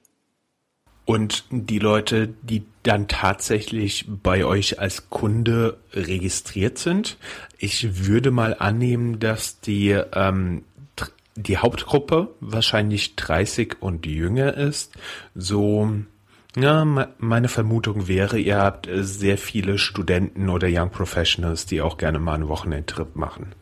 Und 1.06 1.44
die 1.50 1.80
Leute, 1.80 2.28
die 2.42 2.62
dann 2.84 3.08
tatsächlich 3.08 4.06
bei 4.22 4.44
euch 4.44 4.78
als 4.78 5.10
Kunde 5.10 5.78
registriert 5.92 6.78
sind, 6.78 7.18
ich 7.58 8.06
würde 8.06 8.30
mal 8.30 8.54
annehmen, 8.56 9.18
dass 9.18 9.60
die 9.60 9.90
ähm, 10.14 10.62
die 11.42 11.58
Hauptgruppe 11.58 12.28
wahrscheinlich 12.40 13.16
30 13.16 13.76
und 13.80 14.06
jünger 14.06 14.56
ist, 14.56 14.94
so 15.34 15.88
Ja, 16.56 16.84
meine 17.18 17.48
Vermutung 17.48 18.08
wäre, 18.08 18.38
ihr 18.38 18.58
habt 18.58 18.88
äh, 18.88 19.04
sehr 19.04 19.38
viele 19.38 19.78
Studenten 19.78 20.48
oder 20.48 20.68
Young 20.68 20.90
Professionals, 20.90 21.66
die 21.66 21.80
auch 21.80 21.96
gerne 21.96 22.18
mal 22.18 22.34
einen 22.34 22.48
Wochenendtrip 22.48 23.14
machen. 23.14 23.54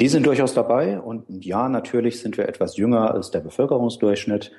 Die 0.00 0.08
sind 0.08 0.26
durchaus 0.26 0.54
dabei 0.54 1.00
und 1.00 1.44
ja, 1.44 1.68
natürlich 1.68 2.20
sind 2.20 2.38
wir 2.38 2.48
etwas 2.48 2.76
jünger 2.76 3.12
als 3.12 3.30
der 3.30 3.40
Bevölkerungsdurchschnitt. 3.40 4.52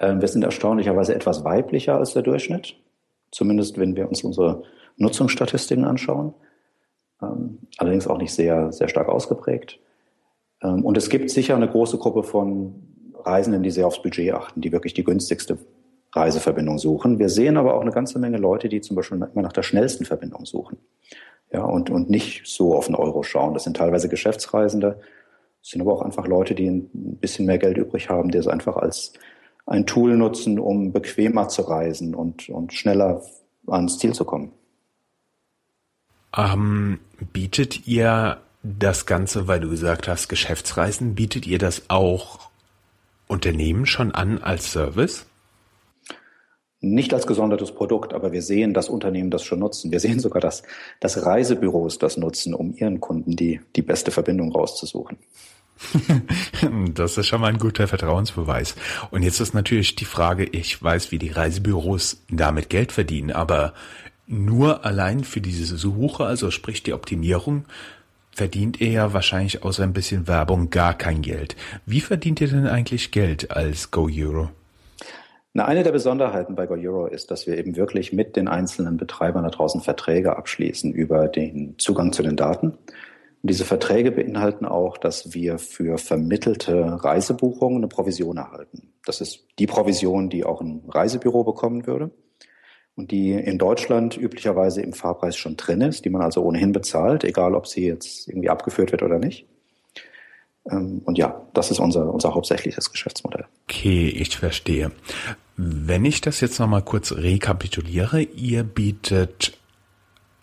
Ähm, 0.00 0.20
wir 0.20 0.28
sind 0.28 0.42
erstaunlicherweise 0.42 1.14
etwas 1.14 1.44
weiblicher 1.44 1.96
als 1.98 2.14
der 2.14 2.22
Durchschnitt, 2.22 2.76
zumindest 3.30 3.78
wenn 3.78 3.94
wir 3.94 4.08
uns 4.08 4.24
unsere 4.24 4.64
Nutzungsstatistiken 4.96 5.84
anschauen. 5.84 6.34
Ähm, 7.22 7.58
allerdings 7.78 8.06
auch 8.06 8.18
nicht 8.18 8.32
sehr, 8.32 8.72
sehr 8.72 8.88
stark 8.88 9.08
ausgeprägt. 9.08 9.78
Ähm, 10.66 10.84
und 10.84 10.96
es 10.96 11.08
gibt 11.08 11.30
sicher 11.30 11.56
eine 11.56 11.68
große 11.68 11.98
Gruppe 11.98 12.22
von 12.22 12.74
Reisenden, 13.24 13.62
die 13.62 13.70
sehr 13.70 13.86
aufs 13.86 14.02
Budget 14.02 14.32
achten, 14.32 14.60
die 14.60 14.72
wirklich 14.72 14.94
die 14.94 15.04
günstigste 15.04 15.58
Reiseverbindung 16.12 16.78
suchen. 16.78 17.18
Wir 17.18 17.28
sehen 17.28 17.56
aber 17.56 17.74
auch 17.74 17.80
eine 17.80 17.90
ganze 17.90 18.18
Menge 18.18 18.38
Leute, 18.38 18.68
die 18.68 18.80
zum 18.80 18.96
Beispiel 18.96 19.18
immer 19.18 19.42
nach 19.42 19.52
der 19.52 19.62
schnellsten 19.62 20.04
Verbindung 20.04 20.46
suchen. 20.46 20.78
Ja, 21.52 21.64
und, 21.64 21.90
und 21.90 22.10
nicht 22.10 22.46
so 22.46 22.74
auf 22.74 22.86
den 22.86 22.94
Euro 22.94 23.22
schauen. 23.22 23.54
Das 23.54 23.64
sind 23.64 23.76
teilweise 23.76 24.08
Geschäftsreisende, 24.08 24.98
das 25.60 25.70
sind 25.70 25.80
aber 25.80 25.92
auch 25.92 26.02
einfach 26.02 26.26
Leute, 26.26 26.54
die 26.54 26.68
ein 26.68 27.18
bisschen 27.20 27.46
mehr 27.46 27.58
Geld 27.58 27.76
übrig 27.76 28.08
haben, 28.08 28.30
die 28.30 28.38
es 28.38 28.48
einfach 28.48 28.76
als 28.76 29.12
ein 29.66 29.86
Tool 29.86 30.16
nutzen, 30.16 30.58
um 30.58 30.92
bequemer 30.92 31.48
zu 31.48 31.62
reisen 31.62 32.14
und, 32.14 32.48
und 32.48 32.72
schneller 32.72 33.22
ans 33.66 33.98
Ziel 33.98 34.12
zu 34.12 34.24
kommen. 34.24 34.52
Ähm, 36.36 37.00
bietet 37.32 37.86
ihr 37.86 38.38
das 38.78 39.06
Ganze, 39.06 39.46
weil 39.46 39.60
du 39.60 39.68
gesagt 39.68 40.08
hast, 40.08 40.28
Geschäftsreisen, 40.28 41.14
bietet 41.14 41.46
ihr 41.46 41.58
das 41.58 41.84
auch 41.88 42.50
Unternehmen 43.26 43.86
schon 43.86 44.12
an 44.12 44.38
als 44.42 44.72
Service? 44.72 45.26
Nicht 46.80 47.14
als 47.14 47.26
gesondertes 47.26 47.72
Produkt, 47.72 48.12
aber 48.12 48.32
wir 48.32 48.42
sehen, 48.42 48.74
dass 48.74 48.88
Unternehmen 48.88 49.30
das 49.30 49.44
schon 49.44 49.60
nutzen. 49.60 49.90
Wir 49.92 50.00
sehen 50.00 50.20
sogar, 50.20 50.40
dass, 50.40 50.62
dass 51.00 51.24
Reisebüros 51.24 51.98
das 51.98 52.16
nutzen, 52.16 52.54
um 52.54 52.74
ihren 52.74 53.00
Kunden 53.00 53.34
die, 53.34 53.60
die 53.74 53.82
beste 53.82 54.10
Verbindung 54.10 54.52
rauszusuchen. 54.52 55.18
Das 56.94 57.18
ist 57.18 57.26
schon 57.26 57.42
mal 57.42 57.48
ein 57.48 57.58
guter 57.58 57.86
Vertrauensbeweis. 57.86 58.76
Und 59.10 59.22
jetzt 59.22 59.40
ist 59.40 59.52
natürlich 59.52 59.94
die 59.94 60.06
Frage, 60.06 60.44
ich 60.44 60.82
weiß, 60.82 61.12
wie 61.12 61.18
die 61.18 61.28
Reisebüros 61.28 62.22
damit 62.30 62.70
Geld 62.70 62.92
verdienen, 62.92 63.30
aber 63.30 63.74
nur 64.26 64.84
allein 64.84 65.22
für 65.22 65.40
diese 65.40 65.76
Suche, 65.76 66.24
also 66.24 66.50
sprich 66.50 66.82
die 66.82 66.94
Optimierung, 66.94 67.66
verdient 68.36 68.82
ihr 68.82 68.90
ja 68.90 69.14
wahrscheinlich 69.14 69.64
außer 69.64 69.82
ein 69.82 69.94
bisschen 69.94 70.28
Werbung 70.28 70.68
gar 70.68 70.92
kein 70.92 71.22
Geld. 71.22 71.56
Wie 71.86 72.02
verdient 72.02 72.42
ihr 72.42 72.48
denn 72.48 72.66
eigentlich 72.66 73.10
Geld 73.10 73.50
als 73.50 73.90
Go 73.90 74.10
Euro? 74.12 74.50
Na, 75.54 75.64
eine 75.64 75.82
der 75.82 75.92
Besonderheiten 75.92 76.54
bei 76.54 76.66
Go 76.66 76.74
Euro 76.74 77.06
ist, 77.06 77.30
dass 77.30 77.46
wir 77.46 77.56
eben 77.56 77.76
wirklich 77.76 78.12
mit 78.12 78.36
den 78.36 78.46
einzelnen 78.46 78.98
Betreibern 78.98 79.44
da 79.44 79.48
draußen 79.48 79.80
Verträge 79.80 80.36
abschließen 80.36 80.92
über 80.92 81.28
den 81.28 81.78
Zugang 81.78 82.12
zu 82.12 82.22
den 82.22 82.36
Daten. 82.36 82.72
Und 82.72 82.78
diese 83.42 83.64
Verträge 83.64 84.12
beinhalten 84.12 84.66
auch, 84.66 84.98
dass 84.98 85.32
wir 85.32 85.58
für 85.58 85.96
vermittelte 85.96 87.02
Reisebuchungen 87.02 87.78
eine 87.78 87.88
Provision 87.88 88.36
erhalten. 88.36 88.92
Das 89.06 89.22
ist 89.22 89.46
die 89.58 89.66
Provision, 89.66 90.28
die 90.28 90.44
auch 90.44 90.60
ein 90.60 90.82
Reisebüro 90.86 91.42
bekommen 91.42 91.86
würde 91.86 92.10
und 92.96 93.10
die 93.10 93.32
in 93.32 93.58
Deutschland 93.58 94.16
üblicherweise 94.16 94.80
im 94.80 94.92
Fahrpreis 94.92 95.36
schon 95.36 95.56
drin 95.56 95.82
ist, 95.82 96.04
die 96.04 96.10
man 96.10 96.22
also 96.22 96.42
ohnehin 96.42 96.72
bezahlt, 96.72 97.24
egal 97.24 97.54
ob 97.54 97.66
sie 97.66 97.86
jetzt 97.86 98.28
irgendwie 98.28 98.48
abgeführt 98.48 98.90
wird 98.90 99.02
oder 99.02 99.18
nicht. 99.18 99.46
Ähm, 100.70 101.02
und 101.04 101.18
ja, 101.18 101.42
das 101.52 101.70
ist 101.70 101.78
unser, 101.78 102.12
unser 102.12 102.34
hauptsächliches 102.34 102.90
Geschäftsmodell. 102.90 103.44
Okay, 103.68 104.08
ich 104.08 104.36
verstehe. 104.36 104.90
Wenn 105.56 106.04
ich 106.04 106.20
das 106.20 106.40
jetzt 106.40 106.58
nochmal 106.58 106.82
kurz 106.82 107.12
rekapituliere, 107.12 108.22
ihr 108.22 108.64
bietet 108.64 109.58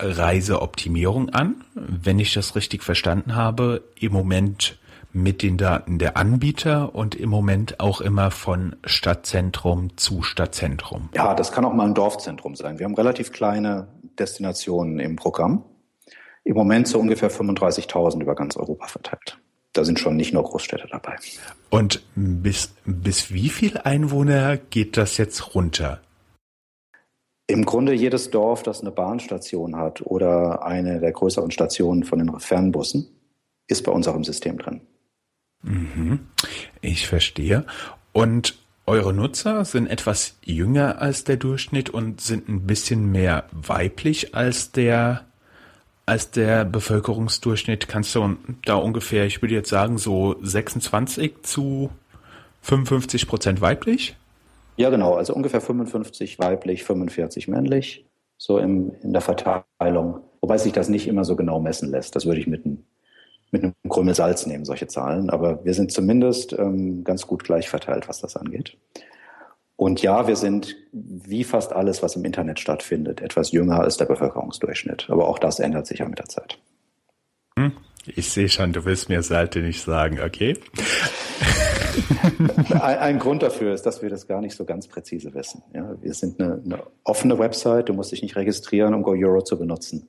Reiseoptimierung 0.00 1.30
an, 1.30 1.64
wenn 1.74 2.18
ich 2.18 2.34
das 2.34 2.56
richtig 2.56 2.82
verstanden 2.82 3.34
habe, 3.36 3.82
im 3.98 4.12
Moment 4.12 4.78
mit 5.14 5.42
den 5.42 5.56
Daten 5.56 5.98
der 5.98 6.16
Anbieter 6.16 6.94
und 6.94 7.14
im 7.14 7.30
Moment 7.30 7.78
auch 7.78 8.00
immer 8.00 8.30
von 8.32 8.76
Stadtzentrum 8.84 9.96
zu 9.96 10.22
Stadtzentrum. 10.22 11.08
Ja, 11.14 11.34
das 11.34 11.52
kann 11.52 11.64
auch 11.64 11.72
mal 11.72 11.86
ein 11.86 11.94
Dorfzentrum 11.94 12.56
sein. 12.56 12.78
Wir 12.78 12.84
haben 12.84 12.94
relativ 12.94 13.32
kleine 13.32 13.86
Destinationen 14.18 14.98
im 14.98 15.16
Programm. 15.16 15.64
Im 16.42 16.56
Moment 16.56 16.88
so 16.88 16.98
ungefähr 16.98 17.30
35.000 17.30 18.20
über 18.20 18.34
ganz 18.34 18.56
Europa 18.56 18.88
verteilt. 18.88 19.38
Da 19.72 19.84
sind 19.84 19.98
schon 19.98 20.16
nicht 20.16 20.34
nur 20.34 20.42
Großstädte 20.42 20.88
dabei. 20.90 21.16
Und 21.70 22.02
bis, 22.16 22.74
bis 22.84 23.32
wie 23.32 23.48
viel 23.48 23.78
Einwohner 23.78 24.56
geht 24.56 24.96
das 24.96 25.16
jetzt 25.16 25.54
runter? 25.54 26.00
Im 27.46 27.64
Grunde 27.64 27.92
jedes 27.92 28.30
Dorf, 28.30 28.62
das 28.62 28.80
eine 28.80 28.90
Bahnstation 28.90 29.76
hat 29.76 30.02
oder 30.02 30.64
eine 30.64 30.98
der 30.98 31.12
größeren 31.12 31.50
Stationen 31.50 32.02
von 32.02 32.18
den 32.18 32.40
Fernbussen, 32.40 33.06
ist 33.68 33.84
bei 33.84 33.92
unserem 33.92 34.24
System 34.24 34.58
drin. 34.58 34.80
Mhm. 35.64 36.20
Ich 36.80 37.08
verstehe. 37.08 37.64
Und 38.12 38.56
eure 38.86 39.14
Nutzer 39.14 39.64
sind 39.64 39.86
etwas 39.86 40.36
jünger 40.44 41.00
als 41.00 41.24
der 41.24 41.36
Durchschnitt 41.36 41.90
und 41.90 42.20
sind 42.20 42.48
ein 42.48 42.66
bisschen 42.66 43.10
mehr 43.10 43.44
weiblich 43.52 44.34
als 44.34 44.72
der 44.72 45.24
als 46.06 46.30
der 46.30 46.66
Bevölkerungsdurchschnitt. 46.66 47.88
Kannst 47.88 48.14
du 48.14 48.36
da 48.66 48.74
ungefähr, 48.74 49.24
ich 49.24 49.40
würde 49.40 49.54
jetzt 49.54 49.70
sagen, 49.70 49.96
so 49.96 50.36
26 50.42 51.42
zu 51.42 51.88
55 52.60 53.26
Prozent 53.26 53.62
weiblich? 53.62 54.14
Ja, 54.76 54.90
genau. 54.90 55.14
Also 55.14 55.34
ungefähr 55.34 55.62
55 55.62 56.38
weiblich, 56.38 56.84
45 56.84 57.48
männlich, 57.48 58.04
so 58.36 58.58
im, 58.58 58.92
in 59.02 59.14
der 59.14 59.22
Verteilung. 59.22 60.20
Wobei 60.42 60.58
sich 60.58 60.74
das 60.74 60.90
nicht 60.90 61.08
immer 61.08 61.24
so 61.24 61.36
genau 61.36 61.58
messen 61.58 61.90
lässt. 61.90 62.16
Das 62.16 62.26
würde 62.26 62.40
ich 62.40 62.46
mit 62.46 62.66
mit 63.54 63.62
einem 63.62 63.74
Krümel 63.88 64.14
Salz 64.14 64.46
nehmen, 64.46 64.64
solche 64.64 64.88
Zahlen. 64.88 65.30
Aber 65.30 65.64
wir 65.64 65.74
sind 65.74 65.92
zumindest 65.92 66.52
ähm, 66.52 67.04
ganz 67.04 67.26
gut 67.26 67.44
gleich 67.44 67.68
verteilt, 67.68 68.08
was 68.08 68.20
das 68.20 68.36
angeht. 68.36 68.76
Und 69.76 70.02
ja, 70.02 70.26
wir 70.26 70.34
sind 70.36 70.76
wie 70.92 71.44
fast 71.44 71.72
alles, 71.72 72.02
was 72.02 72.16
im 72.16 72.24
Internet 72.24 72.58
stattfindet, 72.58 73.20
etwas 73.20 73.52
jünger 73.52 73.80
als 73.80 73.96
der 73.96 74.06
Bevölkerungsdurchschnitt. 74.06 75.08
Aber 75.08 75.28
auch 75.28 75.38
das 75.38 75.60
ändert 75.60 75.86
sich 75.86 76.00
ja 76.00 76.08
mit 76.08 76.18
der 76.18 76.28
Zeit. 76.28 76.58
Hm, 77.56 77.72
ich 78.06 78.28
sehe 78.30 78.48
schon, 78.48 78.72
du 78.72 78.84
willst 78.84 79.08
mir 79.08 79.22
Seite 79.22 79.60
nicht 79.60 79.82
sagen, 79.82 80.18
okay? 80.20 80.58
ein, 82.72 82.98
ein, 82.98 83.18
Grund 83.20 83.44
dafür 83.44 83.72
ist, 83.72 83.82
dass 83.82 84.02
wir 84.02 84.10
das 84.10 84.26
gar 84.26 84.40
nicht 84.40 84.56
so 84.56 84.64
ganz 84.64 84.88
präzise 84.88 85.32
wissen. 85.34 85.62
Ja, 85.72 85.94
wir 86.00 86.14
sind 86.14 86.40
eine, 86.40 86.60
eine 86.64 86.82
offene 87.04 87.38
Website, 87.38 87.88
du 87.88 87.94
musst 87.94 88.10
dich 88.10 88.22
nicht 88.22 88.34
registrieren, 88.34 88.94
um 88.94 89.04
Go 89.04 89.12
Euro 89.12 89.42
zu 89.42 89.56
benutzen. 89.56 90.08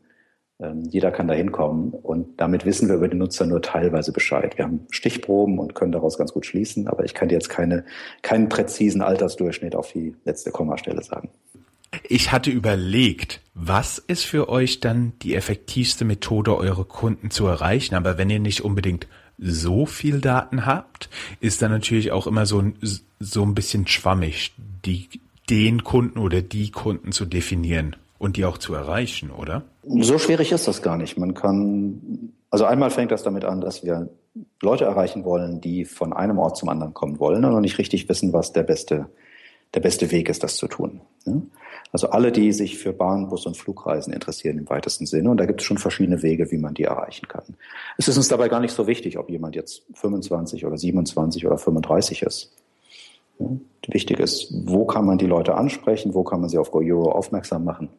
Ähm, 0.62 0.83
jeder 0.89 1.12
kann 1.12 1.27
da 1.27 1.33
hinkommen 1.33 1.91
und 1.91 2.39
damit 2.39 2.65
wissen 2.65 2.88
wir 2.88 2.95
über 2.95 3.09
den 3.09 3.17
Nutzer 3.17 3.45
nur 3.45 3.62
teilweise 3.62 4.13
Bescheid. 4.13 4.57
Wir 4.57 4.65
haben 4.65 4.88
Stichproben 4.89 5.59
und 5.59 5.75
können 5.75 5.91
daraus 5.91 6.17
ganz 6.17 6.31
gut 6.31 6.45
schließen, 6.45 6.88
aber 6.88 7.03
ich 7.03 7.13
kann 7.13 7.27
dir 7.27 7.35
jetzt 7.35 7.50
keine, 7.50 7.83
keinen 8.21 8.47
präzisen 8.47 9.01
Altersdurchschnitt 9.01 9.75
auf 9.75 9.91
die 9.91 10.15
letzte 10.24 10.51
Kommastelle 10.51 11.03
sagen. 11.03 11.29
Ich 12.07 12.31
hatte 12.31 12.51
überlegt, 12.51 13.41
was 13.53 13.97
ist 14.00 14.24
für 14.24 14.50
euch 14.50 14.79
dann 14.79 15.13
die 15.21 15.35
effektivste 15.35 16.05
Methode, 16.05 16.55
eure 16.57 16.85
Kunden 16.85 17.31
zu 17.31 17.47
erreichen? 17.47 17.95
Aber 17.95 18.17
wenn 18.17 18.29
ihr 18.29 18.39
nicht 18.39 18.62
unbedingt 18.62 19.07
so 19.38 19.85
viel 19.85 20.21
Daten 20.21 20.65
habt, 20.65 21.09
ist 21.39 21.62
dann 21.62 21.71
natürlich 21.71 22.12
auch 22.12 22.27
immer 22.27 22.45
so 22.45 22.59
ein, 22.59 22.75
so 23.19 23.43
ein 23.43 23.55
bisschen 23.55 23.88
schwammig, 23.88 24.53
die, 24.85 25.09
den 25.50 25.83
Kunden 25.83 26.19
oder 26.19 26.41
die 26.41 26.71
Kunden 26.71 27.12
zu 27.12 27.25
definieren 27.25 27.95
und 28.17 28.38
die 28.38 28.45
auch 28.45 28.57
zu 28.57 28.74
erreichen, 28.74 29.31
oder? 29.31 29.63
So 29.88 30.18
schwierig 30.18 30.51
ist 30.51 30.68
das 30.68 30.82
gar 30.82 30.98
nicht. 30.98 31.18
Man 31.18 31.34
kann, 31.34 32.34
also 32.50 32.65
einmal 32.65 32.89
fängt 32.89 33.12
das 33.12 33.24
damit 33.24 33.46
an, 33.46 33.62
dass 33.62 33.84
wir 33.84 34.10
Leute 34.62 34.86
erreichen 34.86 35.24
wollen, 35.25 35.62
die 35.62 35.86
von 35.86 36.12
einem 36.12 36.39
Ort 36.39 36.58
zum 36.58 36.70
anderen 36.70 36.94
kommen 36.94 37.20
wollen 37.20 37.46
und 37.46 37.51
noch 37.51 37.60
nicht 37.60 37.77
richtig 37.77 38.10
wissen, 38.10 38.34
was 38.34 38.51
der 38.51 38.63
beste, 38.63 39.08
der 39.74 39.80
beste 39.82 40.12
Weg 40.12 40.30
ist, 40.30 40.44
das 40.44 40.58
zu 40.58 40.68
tun. 40.68 41.01
Also 41.92 42.10
alle, 42.10 42.32
die 42.32 42.51
sich 42.51 42.77
für 42.77 42.94
Bahn, 42.94 43.30
Bus 43.30 43.46
und 43.46 43.58
Flugreisen 43.58 44.12
interessieren 44.12 44.58
im 44.58 44.70
weitesten 44.70 45.06
Sinne. 45.06 45.30
Und 45.30 45.38
da 45.38 45.46
gibt 45.46 45.62
es 45.62 45.68
schon 45.68 45.77
verschiedene 45.77 46.24
Wege, 46.24 46.51
wie 46.51 46.58
man 46.58 46.74
die 46.74 46.84
erreichen 46.84 47.27
kann. 47.27 47.56
Es 47.98 48.08
ist 48.08 48.18
uns 48.18 48.27
dabei 48.27 48.50
gar 48.50 48.60
nicht 48.60 48.74
so 48.74 48.88
wichtig, 48.88 49.20
ob 49.20 49.30
jemand 49.30 49.56
jetzt 49.56 49.84
25 49.94 50.65
oder 50.65 50.77
27 50.77 51.46
oder 51.46 51.58
35 51.58 52.24
ist. 52.24 52.54
Wichtig 53.88 54.20
ist, 54.20 54.51
wo 54.65 54.86
kann 54.86 55.06
man 55.06 55.18
die 55.18 55.27
Leute 55.27 55.56
ansprechen, 55.56 56.13
wo 56.13 56.24
kann 56.24 56.42
man 56.42 56.50
sie 56.50 56.58
auf 56.58 56.72
Go 56.72 56.80
Euro 56.80 57.12
aufmerksam 57.12 57.63
machen 57.63 57.89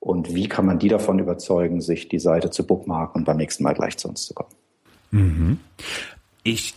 und 0.00 0.34
wie 0.34 0.48
kann 0.48 0.66
man 0.66 0.78
die 0.78 0.88
davon 0.88 1.18
überzeugen, 1.18 1.80
sich 1.80 2.08
die 2.08 2.18
Seite 2.18 2.50
zu 2.50 2.66
bookmarken 2.66 3.20
und 3.20 3.24
beim 3.24 3.36
nächsten 3.36 3.64
Mal 3.64 3.74
gleich 3.74 3.96
zu 3.96 4.08
uns 4.08 4.26
zu 4.26 4.34
kommen. 4.34 4.50
Mhm. 5.10 5.60
Ich 6.42 6.74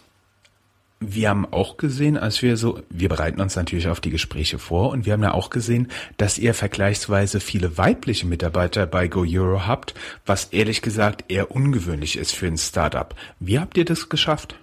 wir 1.04 1.30
haben 1.30 1.52
auch 1.52 1.78
gesehen, 1.78 2.16
als 2.16 2.44
wir 2.44 2.58
so, 2.58 2.80
wir 2.92 3.10
bereiten 3.10 3.42
uns 3.42 3.56
natürlich 3.56 3.88
auf 3.88 4.00
die 4.00 4.12
Gespräche 4.12 4.60
vor 4.60 4.92
und 4.92 5.08
wir 5.08 5.14
haben 5.14 5.24
ja 5.24 5.34
auch 5.34 5.50
gesehen, 5.50 5.88
dass 6.18 6.38
ihr 6.38 6.54
vergleichsweise 6.54 7.40
viele 7.40 7.76
weibliche 7.78 8.28
Mitarbeiter 8.28 8.86
bei 8.86 9.08
Go 9.08 9.26
Euro 9.28 9.66
habt, 9.66 9.96
was 10.28 10.46
ehrlich 10.54 10.84
gesagt 10.84 11.26
eher 11.30 11.50
ungewöhnlich 11.50 12.20
ist 12.20 12.34
für 12.34 12.46
ein 12.46 12.58
Startup. 12.58 13.16
Wie 13.40 13.60
habt 13.60 13.78
ihr 13.78 13.86
das 13.86 14.10
geschafft? 14.10 14.56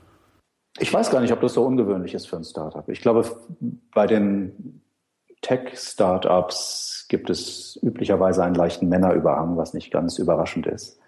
Ich 0.79 0.95
weiß 0.95 1.11
gar 1.11 1.21
nicht, 1.21 1.33
ob 1.33 1.41
das 1.41 1.55
so 1.55 1.65
ungewöhnlich 1.65 2.15
ist 2.15 2.29
für 2.29 2.37
ein 2.37 2.45
Startup. 2.45 2.89
Ich 2.89 3.01
glaube, 3.01 3.29
bei 3.93 4.07
den 4.07 4.78
Tech-Startups 5.43 7.07
gibt 7.09 7.31
es 7.31 7.79
üblicherweise 7.83 8.45
einen 8.45 8.55
leichten 8.55 8.89
Männerüberhang, 8.89 9.57
was 9.57 9.75
nicht 9.75 9.91
ganz 9.91 10.19
überraschend 10.19 10.67
ist. 10.67 10.99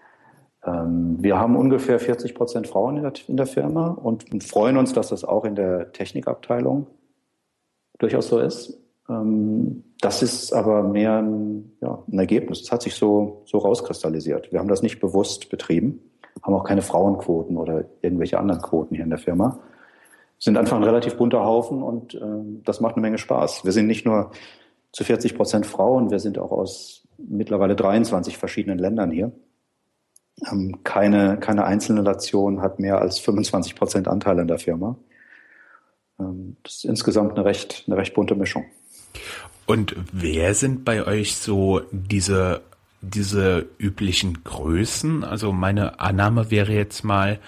Ähm, 0.65 1.17
wir 1.21 1.39
haben 1.39 1.57
ungefähr 1.57 1.99
40 1.99 2.35
Prozent 2.35 2.67
Frauen 2.67 2.97
in 2.97 3.03
der, 3.03 3.13
in 3.29 3.37
der 3.37 3.47
Firma 3.47 3.89
und, 3.89 4.25
freuen 4.45 4.77
uns, 4.77 4.93
dass 4.93 5.09
das 5.09 5.25
auch 5.25 5.45
in 5.45 5.55
der 5.55 5.93
Technikabteilung 5.93 6.87
durchaus 7.99 8.29
so 8.29 8.39
ist. 8.39 8.79
Ähm, 9.09 9.85
das 10.01 10.23
ist 10.23 10.53
aber 10.53 10.83
mehr 10.83 11.19
ein, 11.19 11.73
ja, 11.81 12.03
ein 12.11 12.19
Ergebnis. 12.19 12.63
Es 12.63 12.73
hat 12.73 12.83
sich 12.83 12.95
so, 12.95 13.43
so 13.47 13.59
rauskristallisiert. 13.59 14.53
Wir 14.53 14.61
haben 14.61 14.69
das 14.69 14.83
nicht 14.83 15.01
bewusst 15.01 15.51
betrieben, 15.51 16.01
haben 16.43 16.55
auch 16.55 16.65
keine 16.65 16.83
Frauenquoten 16.83 17.57
oder 17.57 17.85
irgendwelche 18.03 18.39
anderen 18.39 18.63
Quoten 18.63 18.95
hier 18.95 19.05
in 19.05 19.11
der 19.11 19.19
Firma. 19.19 19.61
Sind 20.41 20.57
einfach 20.57 20.77
ein 20.77 20.83
relativ 20.83 21.17
bunter 21.17 21.45
Haufen 21.45 21.83
und 21.83 22.15
äh, 22.15 22.21
das 22.65 22.81
macht 22.81 22.97
eine 22.97 23.03
Menge 23.03 23.19
Spaß. 23.19 23.65
Wir 23.65 23.73
sind 23.73 23.87
nicht 23.87 24.05
nur 24.05 24.33
zu 24.91 25.05
40 25.05 25.37
Prozent 25.37 25.67
Frauen, 25.67 26.11
wir 26.11 26.19
sind 26.19 26.39
auch 26.39 26.51
aus 26.51 27.07
mittlerweile 27.19 27.77
23 27.77 28.39
verschiedenen 28.39 28.79
Ländern 28.79 29.11
hier. 29.11 29.33
Ähm, 30.51 30.81
keine, 30.83 31.39
keine 31.39 31.65
einzelne 31.65 32.03
Nation 32.03 32.63
hat 32.63 32.81
mehr 32.81 33.01
als 33.01 33.19
25 33.19 33.77
Prozent 33.77 34.09
Anteil 34.09 34.39
in 34.39 34.49
der 34.49 34.59
Firma. 34.59 34.97
Ähm, 36.19 36.57
das 36.63 36.77
ist 36.77 36.85
insgesamt 36.85 37.33
eine 37.33 37.45
recht, 37.45 37.85
eine 37.87 37.97
recht 37.97 38.15
bunte 38.15 38.35
Mischung. 38.35 38.65
Und 39.67 39.95
wer 40.13 40.55
sind 40.55 40.85
bei 40.85 41.07
euch 41.07 41.37
so 41.37 41.83
diese, 41.93 42.63
diese 43.03 43.69
üblichen 43.79 44.43
Größen? 44.43 45.23
Also 45.23 45.53
meine 45.53 46.01
Annahme 46.01 46.51
wäre 46.51 46.73
jetzt 46.73 47.05
mal, 47.05 47.39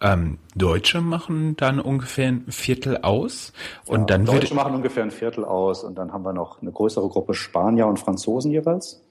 ähm, 0.00 0.38
Deutsche 0.54 1.00
machen 1.00 1.56
dann 1.56 1.80
ungefähr 1.80 2.28
ein 2.28 2.44
Viertel 2.50 2.98
aus 2.98 3.52
und 3.86 4.00
ja, 4.00 4.06
dann 4.06 4.24
Deutsche 4.24 4.54
machen 4.54 4.74
ungefähr 4.74 5.02
ein 5.02 5.10
Viertel 5.10 5.44
aus 5.44 5.82
und 5.82 5.96
dann 5.96 6.12
haben 6.12 6.24
wir 6.24 6.32
noch 6.32 6.62
eine 6.62 6.70
größere 6.70 7.08
Gruppe 7.08 7.34
Spanier 7.34 7.86
und 7.86 7.98
Franzosen 7.98 8.50
jeweils. 8.50 9.02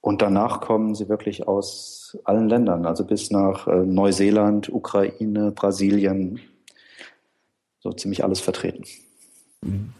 Und 0.00 0.22
danach 0.22 0.60
kommen 0.60 0.94
sie 0.94 1.08
wirklich 1.08 1.46
aus 1.46 2.16
allen 2.24 2.48
Ländern, 2.48 2.86
also 2.86 3.04
bis 3.04 3.30
nach 3.30 3.66
äh, 3.66 3.84
Neuseeland, 3.84 4.72
Ukraine, 4.72 5.50
Brasilien, 5.50 6.40
so 7.80 7.92
ziemlich 7.92 8.24
alles 8.24 8.40
vertreten. 8.40 8.84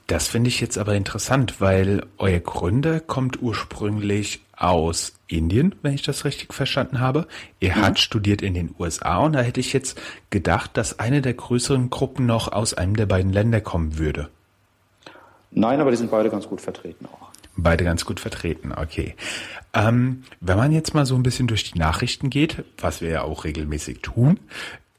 Das 0.06 0.28
finde 0.28 0.49
ich 0.49 0.61
jetzt 0.61 0.78
aber 0.78 0.94
interessant, 0.94 1.61
weil 1.61 2.06
euer 2.16 2.38
Gründer 2.38 3.00
kommt 3.00 3.42
ursprünglich 3.42 4.40
aus 4.59 5.15
Indien, 5.27 5.75
wenn 5.83 5.95
ich 5.95 6.03
das 6.03 6.25
richtig 6.25 6.53
verstanden 6.53 7.00
habe. 7.00 7.27
Er 7.61 7.77
mhm. 7.77 7.83
hat 7.83 7.99
studiert 7.99 8.43
in 8.43 8.55
den 8.55 8.75
USA 8.79 9.19
und 9.19 9.35
da 9.35 9.41
hätte 9.41 9.61
ich 9.61 9.73
jetzt 9.73 10.00
gedacht, 10.31 10.77
dass 10.77 10.99
eine 10.99 11.23
der 11.23 11.35
größeren 11.35 11.91
Gruppen 11.91 12.27
noch 12.27 12.50
aus 12.50 12.75
einem 12.75 12.97
der 12.97 13.07
beiden 13.07 13.33
Länder 13.33 13.61
kommen 13.61 13.99
würde. 13.99 14.29
Nein, 15.50 15.81
aber 15.81 15.91
die 15.91 15.97
sind 15.97 16.11
beide 16.11 16.31
ganz 16.31 16.47
gut 16.47 16.61
vertreten 16.61 17.07
auch. 17.07 17.29
Beide 17.57 17.83
ganz 17.85 18.05
gut 18.05 18.21
vertreten, 18.21 18.73
okay. 18.73 19.17
Ähm, 19.75 20.23
wenn 20.41 20.57
man 20.57 20.71
jetzt 20.71 20.95
mal 20.95 21.07
so 21.07 21.17
ein 21.17 21.23
bisschen 21.23 21.49
durch 21.49 21.73
die 21.73 21.79
Nachrichten 21.79 22.31
geht, 22.31 22.65
was 22.79 23.00
wir 23.00 23.11
ja 23.11 23.23
auch 23.23 23.45
regelmäßig 23.45 24.00
tun, 24.00 24.38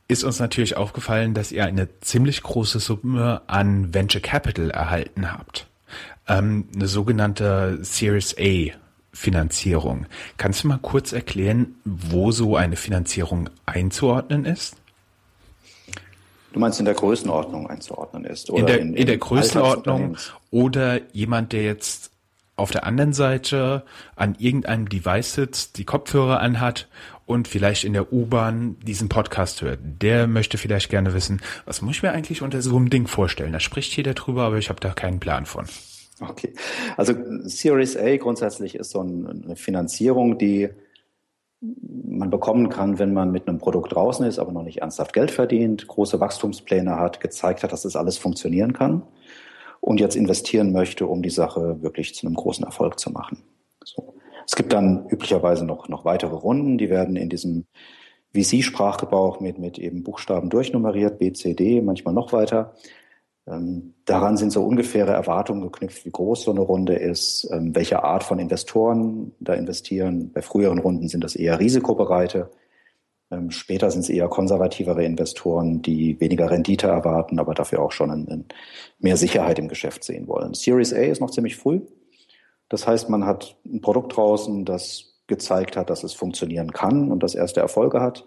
ist 0.10 0.24
uns 0.24 0.40
natürlich 0.40 0.76
aufgefallen, 0.76 1.34
dass 1.34 1.52
ihr 1.52 1.66
eine 1.66 1.88
ziemlich 2.02 2.42
große 2.44 2.80
Summe 2.80 3.44
an 3.48 3.94
Venture 3.94 4.22
Capital 4.22 4.72
erhalten 4.72 5.32
habt. 5.32 5.68
Ähm, 6.28 6.68
eine 6.76 6.88
sogenannte 6.88 7.80
Series 7.82 8.36
A 8.38 8.74
Finanzierung. 9.20 10.06
Kannst 10.38 10.64
du 10.64 10.70
mal 10.70 10.80
kurz 10.82 11.12
erklären, 11.12 11.76
wo 11.84 12.32
so 12.32 12.56
eine 12.56 12.78
Finanzierung 12.78 13.50
einzuordnen 13.66 14.46
ist? 14.46 14.78
Du 16.54 16.60
meinst 16.62 16.80
in 16.80 16.86
der 16.86 16.94
Größenordnung 16.94 17.70
einzuordnen 17.70 18.24
ist? 18.24 18.50
Oder 18.50 18.60
in 18.60 18.66
der, 18.66 18.80
in, 18.80 18.88
in, 18.88 18.96
in 18.96 19.08
der 19.08 19.18
Größenordnung 19.18 20.16
oder 20.52 21.02
jemand, 21.12 21.52
der 21.52 21.64
jetzt 21.64 22.12
auf 22.56 22.72
der 22.72 22.86
anderen 22.86 23.12
Seite 23.12 23.84
an 24.16 24.36
irgendeinem 24.40 24.88
Device 24.88 25.34
sitzt, 25.34 25.78
die 25.78 25.86
Kopfhörer 25.86 26.40
anhat 26.40 26.88
und 27.26 27.50
vielleicht 27.50 27.84
in 27.84 27.92
der 27.92 28.14
U-Bahn 28.14 28.78
diesen 28.80 29.10
Podcast 29.10 29.62
hört, 29.62 29.80
der 29.84 30.28
möchte 30.28 30.58
vielleicht 30.58 30.90
gerne 30.90 31.14
wissen, 31.14 31.42
was 31.66 31.82
muss 31.82 31.98
ich 31.98 32.04
mir 32.04 32.14
eigentlich 32.14 32.42
unter 32.42 32.62
so 32.62 32.78
einem 32.78 32.90
Ding 32.90 33.08
vorstellen? 33.08 33.52
Da 33.52 33.60
spricht 33.60 33.98
jeder 33.98 34.14
drüber, 34.14 34.44
aber 34.44 34.58
ich 34.60 34.70
habe 34.70 34.80
da 34.80 34.92
keinen 34.92 35.20
Plan 35.20 35.46
von. 35.46 35.66
Okay, 36.22 36.54
also 36.98 37.14
Series 37.44 37.96
A 37.98 38.18
grundsätzlich 38.18 38.76
ist 38.76 38.92
so 38.92 39.00
eine 39.00 39.56
Finanzierung, 39.56 40.38
die 40.38 40.70
man 41.62 42.30
bekommen 42.30 42.70
kann, 42.70 43.00
wenn 43.00 43.14
man 43.14 43.32
mit 43.32 43.48
einem 43.48 43.60
Produkt 43.60 43.94
draußen 43.94 44.26
ist, 44.26 44.40
aber 44.40 44.52
noch 44.52 44.64
nicht 44.64 44.82
ernsthaft 44.82 45.14
Geld 45.14 45.32
verdient, 45.32 45.88
große 45.88 46.20
Wachstumspläne 46.20 46.98
hat, 46.98 47.20
gezeigt 47.20 47.64
hat, 47.64 47.72
dass 47.72 47.82
das 47.82 47.96
alles 47.96 48.18
funktionieren 48.18 48.74
kann 48.74 49.04
und 49.82 50.00
jetzt 50.00 50.16
investieren 50.16 50.72
möchte, 50.72 51.06
um 51.06 51.22
die 51.22 51.30
Sache 51.30 51.82
wirklich 51.82 52.16
zu 52.16 52.26
einem 52.26 52.36
großen 52.36 52.66
Erfolg 52.66 53.00
zu 53.00 53.12
machen. 53.12 53.44
So. 53.84 54.16
Es 54.46 54.56
gibt 54.56 54.74
dann 54.74 55.08
üblicherweise 55.10 55.66
noch, 55.66 55.90
noch 55.90 56.06
weitere 56.06 56.36
Runden, 56.36 56.78
die 56.78 56.90
werden 56.90 57.16
in 57.16 57.30
diesem 57.30 57.66
VC-Sprachgebrauch 58.34 59.40
mit, 59.40 59.60
mit 59.60 59.78
eben 59.78 60.04
Buchstaben 60.04 60.50
durchnummeriert, 60.50 61.20
B, 61.20 61.34
C, 61.34 61.54
D, 61.54 61.82
manchmal 61.82 62.14
noch 62.14 62.32
weiter. 62.32 62.74
Ähm, 63.50 63.96
daran 64.06 64.38
sind 64.38 64.52
so 64.52 64.64
ungefähre 64.64 65.12
Erwartungen 65.12 65.62
geknüpft, 65.62 66.06
wie 66.06 66.12
groß 66.12 66.44
so 66.44 66.52
eine 66.52 66.60
Runde 66.60 66.96
ist, 66.96 67.50
ähm, 67.52 67.76
welche 67.76 68.04
Art 68.04 68.24
von 68.24 68.38
Investoren 68.38 69.32
da 69.40 69.54
investieren. 69.54 70.32
Bei 70.32 70.42
früheren 70.42 70.80
Runden 70.80 71.08
sind 71.08 71.24
das 71.24 71.36
eher 71.36 71.60
risikobereite. 71.60 72.52
Ähm, 73.32 73.50
später 73.50 73.90
sind 73.90 74.02
es 74.02 74.10
eher 74.10 74.28
konservativere 74.28 75.04
Investoren, 75.04 75.82
die 75.82 76.20
weniger 76.20 76.52
Rendite 76.52 76.88
erwarten, 76.88 77.40
aber 77.40 77.56
dafür 77.56 77.82
auch 77.82 77.92
schon 77.92 78.46
mehr 79.00 79.18
Sicherheit 79.18 79.58
im 79.58 79.68
Geschäft 79.68 80.04
sehen 80.04 80.28
wollen. 80.28 80.54
Series 80.54 80.94
A 80.94 81.02
ist 81.02 81.22
noch 81.22 81.32
ziemlich 81.32 81.56
früh. 81.56 81.82
Das 82.70 82.86
heißt, 82.88 83.10
man 83.10 83.26
hat 83.26 83.58
ein 83.66 83.82
Produkt 83.82 84.16
draußen, 84.16 84.64
das 84.64 85.16
gezeigt 85.26 85.76
hat, 85.76 85.90
dass 85.90 86.04
es 86.04 86.14
funktionieren 86.14 86.72
kann 86.72 87.12
und 87.12 87.24
das 87.24 87.36
erste 87.36 87.60
Erfolge 87.62 88.00
hat, 88.00 88.26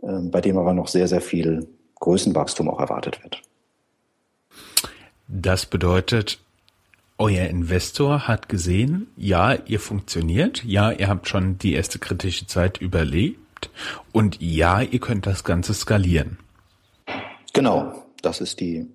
bei 0.00 0.40
dem 0.40 0.56
aber 0.56 0.72
noch 0.72 0.88
sehr, 0.88 1.08
sehr 1.08 1.20
viel 1.20 1.68
Größenwachstum 1.96 2.68
auch 2.68 2.80
erwartet 2.80 3.22
wird. 3.22 3.42
Das 5.28 5.66
bedeutet, 5.66 6.38
euer 7.18 7.46
Investor 7.46 8.26
hat 8.26 8.48
gesehen, 8.48 9.08
ja, 9.16 9.54
ihr 9.54 9.80
funktioniert, 9.80 10.64
ja, 10.64 10.90
ihr 10.90 11.08
habt 11.08 11.28
schon 11.28 11.58
die 11.58 11.74
erste 11.74 11.98
kritische 11.98 12.46
Zeit 12.46 12.78
überlebt 12.78 13.70
und 14.12 14.40
ja, 14.40 14.80
ihr 14.80 15.00
könnt 15.00 15.26
das 15.26 15.44
Ganze 15.44 15.74
skalieren. 15.74 16.38
Genau, 17.52 18.06
das 18.22 18.40
ist 18.40 18.60
die, 18.60 18.86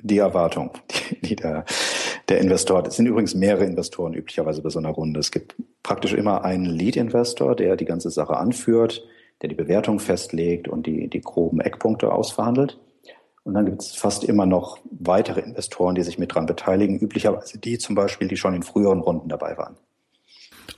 die 0.00 0.18
Erwartung, 0.18 0.72
die, 1.10 1.28
die 1.28 1.36
der 1.36 1.64
der 2.28 2.40
Investor, 2.40 2.86
es 2.86 2.96
sind 2.96 3.06
übrigens 3.06 3.34
mehrere 3.34 3.64
Investoren 3.64 4.12
üblicherweise 4.12 4.62
bei 4.62 4.68
so 4.68 4.78
einer 4.78 4.90
Runde. 4.90 5.20
Es 5.20 5.30
gibt 5.30 5.56
praktisch 5.82 6.12
immer 6.12 6.44
einen 6.44 6.66
Lead-Investor, 6.66 7.56
der 7.56 7.76
die 7.76 7.86
ganze 7.86 8.10
Sache 8.10 8.36
anführt, 8.36 9.02
der 9.40 9.48
die 9.48 9.54
Bewertung 9.54 9.98
festlegt 9.98 10.68
und 10.68 10.86
die, 10.86 11.08
die 11.08 11.20
groben 11.20 11.60
Eckpunkte 11.60 12.12
ausverhandelt. 12.12 12.78
Und 13.48 13.54
dann 13.54 13.64
gibt 13.64 13.80
es 13.80 13.94
fast 13.94 14.24
immer 14.24 14.44
noch 14.44 14.78
weitere 14.90 15.40
Investoren, 15.40 15.94
die 15.94 16.02
sich 16.02 16.18
mit 16.18 16.34
dran 16.34 16.44
beteiligen, 16.44 16.98
üblicherweise 16.98 17.56
die 17.56 17.78
zum 17.78 17.94
Beispiel, 17.94 18.28
die 18.28 18.36
schon 18.36 18.52
in 18.52 18.62
früheren 18.62 19.00
Runden 19.00 19.30
dabei 19.30 19.56
waren. 19.56 19.74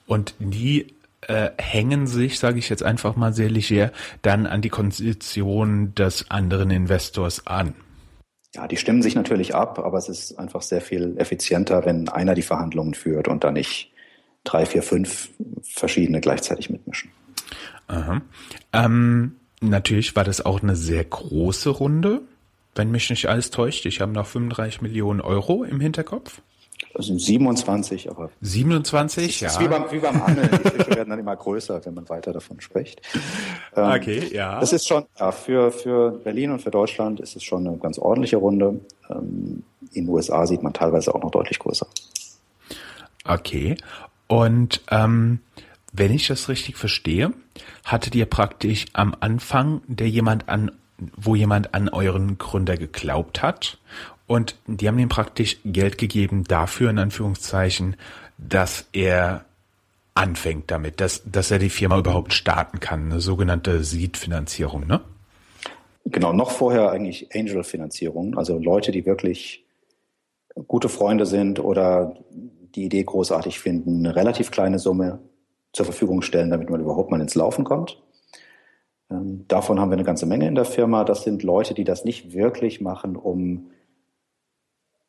Und 0.07 0.37
die 0.39 0.95
äh, 1.23 1.51
hängen 1.59 2.07
sich, 2.07 2.39
sage 2.39 2.61
ich 2.61 2.69
jetzt 2.69 2.85
einfach 2.85 3.17
mal 3.17 3.33
sehr 3.33 3.51
leger, 3.51 3.91
dann 4.23 4.47
an 4.47 4.63
die 4.63 4.69
Kondition 4.69 5.97
des 5.97 6.31
anderen 6.31 6.71
Investors 6.71 7.45
an. 7.45 7.75
Ja, 8.55 8.69
die 8.69 8.77
stimmen 8.77 9.03
sich 9.03 9.17
natürlich 9.17 9.53
ab, 9.53 9.81
aber 9.81 9.99
es 9.99 10.09
ist 10.09 10.39
einfach 10.39 10.63
sehr 10.63 10.81
viel 10.81 11.19
effizienter, 11.19 11.85
wenn 11.85 12.09
einer 12.09 12.37
die 12.37 12.43
Verhandlungen 12.43 12.95
führt 12.95 13.27
und 13.27 13.43
dann 13.43 13.55
nicht 13.55 13.91
drei, 14.45 14.65
vier, 14.65 14.85
fünf 14.85 15.31
verschiedene 15.65 16.21
gleichzeitig 16.21 16.71
mitmischen. 16.71 17.11
Aha. 17.89 18.23
Ähm, 18.73 19.41
natürlich 19.61 20.15
war 20.15 20.23
das 20.23 20.47
auch 20.47 20.63
eine 20.63 20.77
sehr 20.77 21.03
große 21.03 21.71
Runde, 21.71 22.23
wenn 22.75 22.91
mich 22.91 23.11
nicht 23.11 23.27
alles 23.27 23.51
täuscht. 23.51 23.87
Ich 23.87 24.01
habe 24.01 24.13
noch 24.13 24.27
35 24.27 24.83
Millionen 24.83 25.21
Euro 25.21 25.65
im 25.65 25.81
Hinterkopf. 25.81 26.41
Also 26.95 27.17
27, 27.17 28.11
aber. 28.11 28.31
27, 28.41 29.41
ja. 29.41 29.49
Ist 29.49 29.61
wie 29.61 29.69
beim, 29.69 29.85
wie 29.91 29.99
beim 29.99 30.21
Angeln. 30.21 30.49
Die 30.51 30.71
Fische 30.71 30.91
werden 30.91 31.11
dann 31.11 31.19
immer 31.19 31.37
größer, 31.37 31.85
wenn 31.85 31.95
man 31.95 32.09
weiter 32.09 32.33
davon 32.33 32.61
spricht. 32.61 33.03
Ähm, 33.77 33.93
okay, 33.93 34.31
ja. 34.33 34.59
Das 34.59 34.73
ist 34.73 34.89
schon, 34.89 35.05
ja, 35.19 35.31
für, 35.31 35.71
für 35.71 36.11
Berlin 36.11 36.51
und 36.51 36.63
für 36.63 36.71
Deutschland 36.71 37.21
ist 37.21 37.37
es 37.37 37.45
schon 37.45 37.67
eine 37.67 37.77
ganz 37.77 37.99
ordentliche 37.99 38.39
Runde. 38.39 38.81
Ähm, 39.09 39.63
in 39.93 40.07
den 40.07 40.09
USA 40.09 40.47
sieht 40.47 40.63
man 40.63 40.73
teilweise 40.73 41.15
auch 41.15 41.23
noch 41.23 41.31
deutlich 41.31 41.59
größer. 41.59 41.87
Okay. 43.25 43.77
Und, 44.27 44.81
ähm, 44.91 45.41
wenn 45.93 46.13
ich 46.13 46.29
das 46.29 46.49
richtig 46.49 46.77
verstehe, 46.77 47.33
hattet 47.85 48.15
ihr 48.15 48.27
praktisch 48.27 48.87
am 48.93 49.15
Anfang, 49.19 49.83
der 49.87 50.09
jemand 50.09 50.49
an, 50.49 50.71
wo 51.17 51.35
jemand 51.35 51.75
an 51.75 51.89
euren 51.89 52.39
Gründer 52.39 52.77
geglaubt 52.77 53.43
hat 53.43 53.79
und 54.27 54.57
die 54.67 54.87
haben 54.87 54.99
ihm 54.99 55.09
praktisch 55.09 55.59
Geld 55.65 55.99
gegeben 55.99 56.45
dafür, 56.45 56.91
in 56.91 56.99
Anführungszeichen, 56.99 57.97
dass 58.39 58.87
er 58.93 59.45
anfängt 60.15 60.71
damit, 60.71 61.01
dass, 61.01 61.23
dass 61.25 61.51
er 61.51 61.59
die 61.59 61.71
Firma 61.71 61.99
überhaupt 61.99 62.33
starten 62.33 62.81
kann, 62.81 63.11
eine 63.11 63.21
sogenannte 63.21 63.83
Seed-Finanzierung, 63.83 64.87
ne? 64.87 65.01
Genau, 66.05 66.33
noch 66.33 66.51
vorher 66.51 66.91
eigentlich 66.91 67.35
Angel-Finanzierung, 67.35 68.39
also 68.39 68.59
Leute, 68.59 68.93
die 68.93 69.05
wirklich 69.05 69.65
gute 70.67 70.89
Freunde 70.89 71.27
sind 71.27 71.59
oder 71.59 72.17
die 72.75 72.85
Idee 72.85 73.03
großartig 73.03 73.59
finden, 73.59 73.99
eine 73.99 74.17
relativ 74.17 74.51
kleine 74.51 74.79
Summe 74.79 75.19
zur 75.73 75.85
Verfügung 75.85 76.23
stellen, 76.23 76.51
damit 76.51 76.71
man 76.71 76.81
überhaupt 76.81 77.11
mal 77.11 77.21
ins 77.21 77.35
Laufen 77.35 77.65
kommt. 77.65 78.01
Ähm, 79.11 79.45
davon 79.49 79.81
haben 79.81 79.91
wir 79.91 79.97
eine 79.97 80.05
ganze 80.05 80.27
Menge 80.27 80.47
in 80.47 80.55
der 80.55 80.65
Firma. 80.65 81.05
Das 81.05 81.25
sind 81.25 81.43
Leute, 81.43 81.75
die 81.75 81.85
das 81.85 82.05
nicht 82.05 82.33
wirklich 82.33 82.81
machen, 82.81 83.17
um 83.17 83.71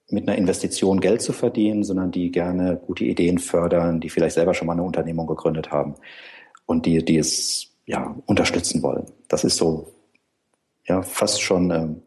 mit 0.09 0.27
einer 0.27 0.37
Investition 0.37 0.99
Geld 0.99 1.21
zu 1.21 1.31
verdienen, 1.33 1.83
sondern 1.83 2.11
die 2.11 2.31
gerne 2.31 2.75
gute 2.75 3.05
Ideen 3.05 3.39
fördern, 3.39 4.01
die 4.01 4.09
vielleicht 4.09 4.35
selber 4.35 4.53
schon 4.53 4.67
mal 4.67 4.73
eine 4.73 4.83
Unternehmung 4.83 5.25
gegründet 5.25 5.71
haben 5.71 5.95
und 6.65 6.85
die, 6.85 7.03
die 7.03 7.17
es 7.17 7.71
ja 7.85 8.15
unterstützen 8.25 8.83
wollen. 8.83 9.05
Das 9.29 9.43
ist 9.43 9.57
so 9.57 9.93
ja 10.87 11.01
fast 11.01 11.41
schon, 11.41 11.71
ähm, 11.71 12.01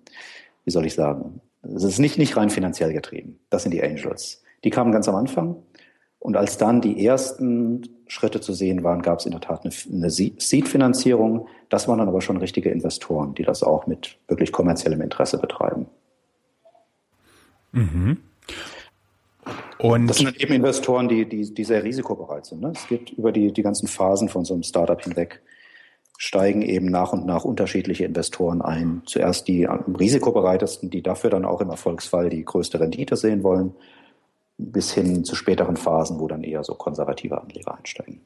wie 0.64 0.70
soll 0.70 0.86
ich 0.86 0.94
sagen, 0.94 1.40
es 1.62 1.82
ist 1.82 1.98
nicht, 1.98 2.18
nicht 2.18 2.36
rein 2.36 2.50
finanziell 2.50 2.92
getrieben. 2.92 3.40
Das 3.48 3.62
sind 3.62 3.72
die 3.72 3.82
Angels. 3.82 4.42
Die 4.64 4.70
kamen 4.70 4.92
ganz 4.92 5.08
am 5.08 5.14
Anfang. 5.14 5.56
Und 6.24 6.38
als 6.38 6.56
dann 6.56 6.80
die 6.80 7.04
ersten 7.04 7.86
Schritte 8.06 8.40
zu 8.40 8.54
sehen 8.54 8.82
waren, 8.82 9.02
gab 9.02 9.18
es 9.18 9.26
in 9.26 9.32
der 9.32 9.42
Tat 9.42 9.62
eine, 9.62 9.74
eine 9.92 10.08
Seed-Finanzierung. 10.08 11.48
Das 11.68 11.86
waren 11.86 11.98
dann 11.98 12.08
aber 12.08 12.22
schon 12.22 12.38
richtige 12.38 12.70
Investoren, 12.70 13.34
die 13.34 13.42
das 13.42 13.62
auch 13.62 13.86
mit 13.86 14.16
wirklich 14.26 14.50
kommerziellem 14.50 15.02
Interesse 15.02 15.36
betreiben. 15.36 15.84
Mhm. 17.72 18.16
Und 19.78 20.06
das 20.06 20.16
sind 20.16 20.28
dann 20.28 20.36
eben 20.36 20.54
Investoren, 20.54 21.08
die, 21.08 21.28
die, 21.28 21.52
die 21.52 21.64
sehr 21.64 21.84
risikobereit 21.84 22.46
sind. 22.46 22.62
Ne? 22.62 22.72
Es 22.74 22.88
geht 22.88 23.10
über 23.10 23.30
die, 23.30 23.52
die 23.52 23.62
ganzen 23.62 23.86
Phasen 23.86 24.30
von 24.30 24.46
so 24.46 24.54
einem 24.54 24.62
Startup 24.62 25.02
hinweg, 25.02 25.42
steigen 26.16 26.62
eben 26.62 26.86
nach 26.86 27.12
und 27.12 27.26
nach 27.26 27.44
unterschiedliche 27.44 28.06
Investoren 28.06 28.62
ein. 28.62 29.02
Zuerst 29.04 29.46
die 29.46 29.68
am 29.68 29.94
risikobereitesten, 29.94 30.88
die 30.88 31.02
dafür 31.02 31.28
dann 31.28 31.44
auch 31.44 31.60
im 31.60 31.68
Erfolgsfall 31.68 32.30
die 32.30 32.46
größte 32.46 32.80
Rendite 32.80 33.16
sehen 33.16 33.42
wollen 33.42 33.74
bis 34.58 34.92
hin 34.92 35.24
zu 35.24 35.34
späteren 35.34 35.76
Phasen, 35.76 36.18
wo 36.18 36.28
dann 36.28 36.44
eher 36.44 36.64
so 36.64 36.74
konservative 36.74 37.40
Anleger 37.40 37.76
einsteigen. 37.76 38.20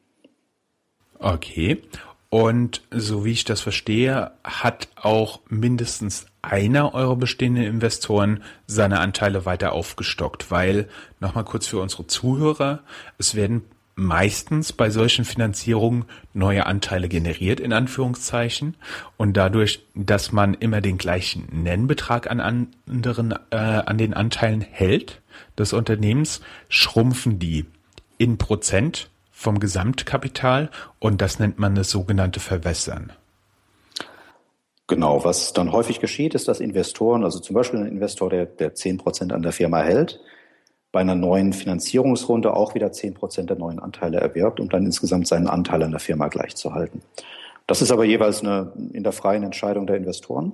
Okay. 1.19 1.83
Und 2.31 2.83
so 2.91 3.25
wie 3.25 3.33
ich 3.33 3.45
das 3.45 3.63
verstehe, 3.63 4.33
hat 4.45 4.89
auch 4.97 5.41
mindestens 5.49 6.27
einer 6.43 6.95
eurer 6.95 7.17
bestehenden 7.17 7.65
Investoren 7.65 8.43
seine 8.67 9.01
Anteile 9.01 9.47
weiter 9.47 9.73
aufgestockt, 9.73 10.51
weil, 10.51 10.89
nochmal 11.21 11.45
kurz 11.45 11.67
für 11.67 11.81
unsere 11.81 12.07
Zuhörer, 12.07 12.81
es 13.17 13.35
werden 13.35 13.63
meistens 13.99 14.73
bei 14.73 14.91
solchen 14.91 15.25
Finanzierungen 15.25 16.05
neue 16.33 16.67
Anteile 16.67 17.09
generiert, 17.09 17.59
in 17.59 17.73
Anführungszeichen. 17.73 18.77
Und 19.17 19.37
dadurch, 19.37 19.85
dass 19.95 20.31
man 20.31 20.55
immer 20.55 20.81
den 20.81 20.99
gleichen 20.99 21.49
Nennbetrag 21.51 22.31
an 22.31 22.41
anderen, 22.41 23.33
äh, 23.51 23.57
an 23.57 23.99
den 23.99 24.15
Anteilen 24.15 24.61
hält 24.61 25.21
des 25.59 25.73
Unternehmens, 25.73 26.41
schrumpfen 26.69 27.39
die 27.41 27.67
in 28.19 28.39
Prozent 28.39 29.11
vom 29.33 29.59
Gesamtkapital 29.59 30.71
und 31.01 31.21
das 31.21 31.39
nennt 31.39 31.59
man 31.59 31.75
das 31.75 31.91
sogenannte 31.91 32.41
Verwässern. 32.41 33.13
Genau, 34.87 35.23
was 35.25 35.53
dann 35.53 35.73
häufig 35.73 36.01
geschieht, 36.01 36.35
ist, 36.35 36.49
dass 36.49 36.61
Investoren, 36.61 37.25
also 37.25 37.41
zum 37.41 37.55
Beispiel 37.55 37.81
ein 37.81 37.87
Investor, 37.87 38.31
der, 38.31 38.47
der 38.47 38.75
10 38.75 38.99
Prozent 38.99 39.33
an 39.33 39.43
der 39.43 39.53
Firma 39.53 39.83
hält, 39.83 40.21
bei 40.91 41.01
einer 41.01 41.15
neuen 41.15 41.53
Finanzierungsrunde 41.53 42.55
auch 42.55 42.75
wieder 42.75 42.93
zehn 42.93 43.15
Prozent 43.15 43.51
der 43.51 43.59
neuen 43.59 43.79
Anteile 43.79 44.19
erwirbt, 44.19 44.59
um 44.61 44.69
dann 44.69 44.87
insgesamt 44.87 45.29
seinen 45.29 45.47
Anteil 45.47 45.83
an 45.83 45.91
der 45.91 46.01
Firma 46.01 46.29
gleichzuhalten. 46.29 47.03
Das 47.67 47.83
ist 47.83 47.93
aber 47.93 48.05
jeweils 48.05 48.41
eine 48.41 48.73
in 48.93 49.03
der 49.03 49.13
freien 49.13 49.43
Entscheidung 49.43 49.87
der 49.87 49.97
Investoren. 49.97 50.53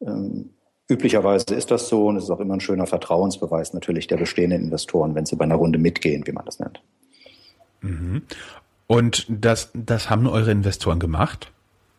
Ähm, 0.00 0.50
üblicherweise 0.88 1.54
ist 1.54 1.70
das 1.70 1.88
so 1.88 2.06
und 2.06 2.16
es 2.16 2.24
ist 2.24 2.30
auch 2.30 2.40
immer 2.40 2.54
ein 2.54 2.60
schöner 2.60 2.86
Vertrauensbeweis 2.86 3.74
natürlich 3.74 4.06
der 4.06 4.16
bestehenden 4.16 4.62
Investoren, 4.62 5.14
wenn 5.14 5.26
sie 5.26 5.36
bei 5.36 5.44
einer 5.44 5.56
Runde 5.56 5.78
mitgehen, 5.78 6.26
wie 6.26 6.32
man 6.32 6.46
das 6.46 6.58
nennt. 6.58 6.82
Mhm. 7.82 8.22
Und 8.86 9.26
das, 9.28 9.70
das 9.74 10.08
haben 10.08 10.26
eure 10.26 10.52
Investoren 10.52 11.00
gemacht? 11.00 11.52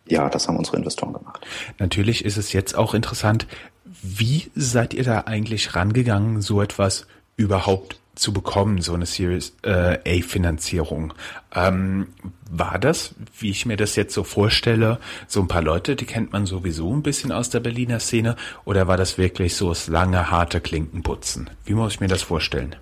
Ja, 0.07 0.29
das 0.29 0.47
haben 0.47 0.57
unsere 0.57 0.77
Investoren 0.77 1.13
gemacht. 1.13 1.45
Natürlich 1.79 2.23
ist 2.23 2.37
es 2.37 2.53
jetzt 2.53 2.77
auch 2.77 2.93
interessant, 2.93 3.45
wie 3.83 4.49
seid 4.55 4.93
ihr 4.93 5.03
da 5.03 5.21
eigentlich 5.21 5.75
rangegangen, 5.75 6.41
so 6.41 6.61
etwas 6.61 7.07
überhaupt 7.37 7.99
zu 8.15 8.33
bekommen, 8.33 8.81
so 8.81 8.93
eine 8.93 9.05
Series 9.05 9.55
äh, 9.63 9.99
A-Finanzierung. 10.05 11.13
Ähm, 11.53 12.07
war 12.49 12.79
das, 12.79 13.13
wie 13.39 13.51
ich 13.51 13.65
mir 13.65 13.77
das 13.77 13.95
jetzt 13.95 14.13
so 14.13 14.23
vorstelle, 14.23 14.99
so 15.27 15.39
ein 15.39 15.47
paar 15.47 15.61
Leute, 15.61 15.95
die 15.95 16.05
kennt 16.05 16.33
man 16.33 16.45
sowieso 16.45 16.91
ein 16.93 17.03
bisschen 17.03 17.31
aus 17.31 17.49
der 17.49 17.59
Berliner 17.59 17.99
Szene, 17.99 18.35
oder 18.65 18.87
war 18.87 18.97
das 18.97 19.17
wirklich 19.17 19.55
so 19.55 19.69
das 19.69 19.87
lange, 19.87 20.31
harte 20.31 20.59
Klinkenputzen? 20.59 21.49
Wie 21.63 21.75
muss 21.75 21.93
ich 21.93 21.99
mir 21.99 22.07
das 22.07 22.23
vorstellen? 22.23 22.75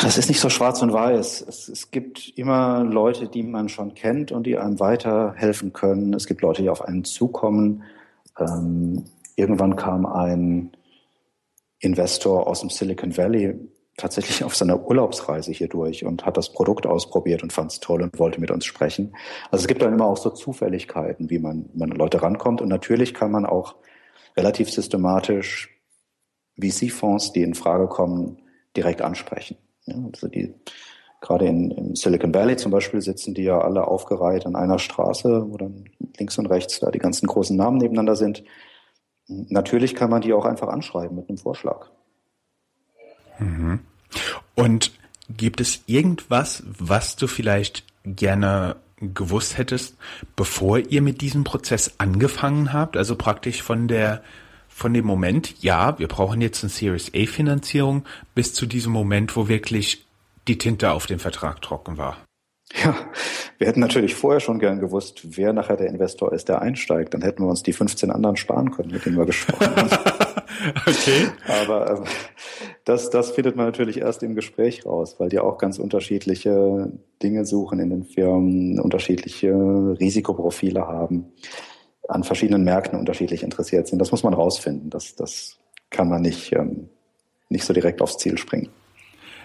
Das 0.00 0.16
ist 0.16 0.28
nicht 0.28 0.40
so 0.40 0.48
schwarz 0.48 0.80
und 0.80 0.92
weiß. 0.92 1.44
Es, 1.46 1.68
es 1.68 1.90
gibt 1.90 2.32
immer 2.36 2.84
Leute, 2.84 3.28
die 3.28 3.42
man 3.42 3.68
schon 3.68 3.94
kennt 3.94 4.30
und 4.32 4.46
die 4.46 4.56
einem 4.56 4.78
weiterhelfen 4.80 5.72
können. 5.72 6.14
Es 6.14 6.26
gibt 6.26 6.40
Leute, 6.40 6.62
die 6.62 6.70
auf 6.70 6.82
einen 6.82 7.04
zukommen. 7.04 7.82
Ähm, 8.38 9.04
irgendwann 9.34 9.76
kam 9.76 10.06
ein 10.06 10.70
Investor 11.82 12.46
aus 12.46 12.60
dem 12.60 12.70
Silicon 12.70 13.16
Valley 13.16 13.58
tatsächlich 13.96 14.42
auf 14.44 14.56
seiner 14.56 14.86
Urlaubsreise 14.86 15.52
hier 15.52 15.68
durch 15.68 16.04
und 16.04 16.24
hat 16.24 16.36
das 16.36 16.52
Produkt 16.52 16.86
ausprobiert 16.86 17.42
und 17.42 17.52
fand 17.52 17.72
es 17.72 17.80
toll 17.80 18.02
und 18.02 18.18
wollte 18.18 18.40
mit 18.40 18.50
uns 18.50 18.64
sprechen. 18.64 19.14
Also 19.50 19.64
es 19.64 19.68
gibt 19.68 19.82
dann 19.82 19.92
immer 19.92 20.06
auch 20.06 20.16
so 20.16 20.30
Zufälligkeiten, 20.30 21.28
wie 21.28 21.38
man, 21.38 21.68
man 21.74 21.92
an 21.92 21.98
Leute 21.98 22.22
rankommt. 22.22 22.62
Und 22.62 22.68
natürlich 22.68 23.12
kann 23.12 23.30
man 23.30 23.44
auch 23.44 23.76
relativ 24.36 24.70
systematisch 24.70 25.68
VC-Fonds, 26.58 27.32
die 27.32 27.42
in 27.42 27.54
Frage 27.54 27.88
kommen, 27.88 28.38
direkt 28.76 29.02
ansprechen. 29.02 29.58
Ja, 29.84 29.96
also 30.12 30.28
die, 30.28 30.54
gerade 31.20 31.46
in, 31.46 31.70
in 31.70 31.94
Silicon 31.94 32.32
Valley 32.32 32.56
zum 32.56 32.72
Beispiel 32.72 33.02
sitzen 33.02 33.34
die 33.34 33.42
ja 33.42 33.60
alle 33.60 33.86
aufgereiht 33.86 34.46
an 34.46 34.56
einer 34.56 34.78
Straße, 34.78 35.46
wo 35.48 35.56
dann 35.56 35.84
links 36.18 36.38
und 36.38 36.46
rechts 36.46 36.80
da 36.80 36.90
die 36.90 36.98
ganzen 36.98 37.26
großen 37.26 37.56
Namen 37.56 37.78
nebeneinander 37.78 38.16
sind. 38.16 38.42
Natürlich 39.28 39.94
kann 39.94 40.10
man 40.10 40.20
die 40.20 40.32
auch 40.32 40.44
einfach 40.44 40.68
anschreiben 40.68 41.16
mit 41.16 41.28
einem 41.28 41.38
Vorschlag. 41.38 41.88
Mhm. 43.38 43.80
Und 44.54 44.92
gibt 45.28 45.60
es 45.60 45.82
irgendwas, 45.86 46.62
was 46.66 47.16
du 47.16 47.26
vielleicht 47.26 47.84
gerne 48.04 48.76
gewusst 49.00 49.58
hättest, 49.58 49.96
bevor 50.36 50.78
ihr 50.78 51.02
mit 51.02 51.20
diesem 51.20 51.44
Prozess 51.44 51.94
angefangen 51.98 52.72
habt? 52.72 52.96
Also 52.96 53.16
praktisch 53.16 53.62
von 53.62 53.88
der 53.88 54.22
von 54.68 54.94
dem 54.94 55.04
Moment, 55.04 55.62
ja, 55.62 55.98
wir 55.98 56.08
brauchen 56.08 56.40
jetzt 56.40 56.64
eine 56.64 56.70
Series 56.70 57.12
A 57.14 57.26
Finanzierung, 57.26 58.04
bis 58.34 58.54
zu 58.54 58.64
diesem 58.64 58.90
Moment, 58.90 59.36
wo 59.36 59.46
wirklich 59.46 60.06
die 60.48 60.56
Tinte 60.56 60.92
auf 60.92 61.06
dem 61.06 61.18
Vertrag 61.18 61.60
trocken 61.60 61.98
war. 61.98 62.16
Ja, 62.82 62.94
wir 63.58 63.66
hätten 63.66 63.80
natürlich 63.80 64.14
vorher 64.14 64.40
schon 64.40 64.58
gern 64.58 64.80
gewusst, 64.80 65.36
wer 65.36 65.52
nachher 65.52 65.76
der 65.76 65.88
Investor 65.88 66.32
ist, 66.32 66.48
der 66.48 66.62
einsteigt. 66.62 67.12
Dann 67.12 67.22
hätten 67.22 67.42
wir 67.42 67.48
uns 67.48 67.62
die 67.62 67.72
15 67.72 68.10
anderen 68.10 68.36
sparen 68.36 68.70
können, 68.70 68.90
mit 68.90 69.04
denen 69.04 69.18
wir 69.18 69.26
gesprochen 69.26 69.76
haben. 69.76 69.90
okay. 70.86 71.28
Aber 71.46 71.90
ähm, 71.90 72.04
das, 72.84 73.10
das 73.10 73.30
findet 73.30 73.56
man 73.56 73.66
natürlich 73.66 73.98
erst 73.98 74.22
im 74.22 74.34
Gespräch 74.34 74.86
raus, 74.86 75.16
weil 75.18 75.28
die 75.28 75.38
auch 75.38 75.58
ganz 75.58 75.78
unterschiedliche 75.78 76.90
Dinge 77.22 77.44
suchen 77.44 77.78
in 77.78 77.90
den 77.90 78.04
Firmen, 78.04 78.80
unterschiedliche 78.80 79.52
Risikoprofile 79.52 80.86
haben, 80.86 81.32
an 82.08 82.24
verschiedenen 82.24 82.64
Märkten 82.64 82.98
unterschiedlich 82.98 83.42
interessiert 83.42 83.86
sind. 83.86 83.98
Das 83.98 84.10
muss 84.10 84.24
man 84.24 84.34
rausfinden. 84.34 84.90
Das, 84.90 85.14
das 85.14 85.58
kann 85.90 86.08
man 86.08 86.22
nicht, 86.22 86.52
ähm, 86.52 86.88
nicht 87.48 87.64
so 87.64 87.72
direkt 87.72 88.00
aufs 88.00 88.18
Ziel 88.18 88.38
springen. 88.38 88.70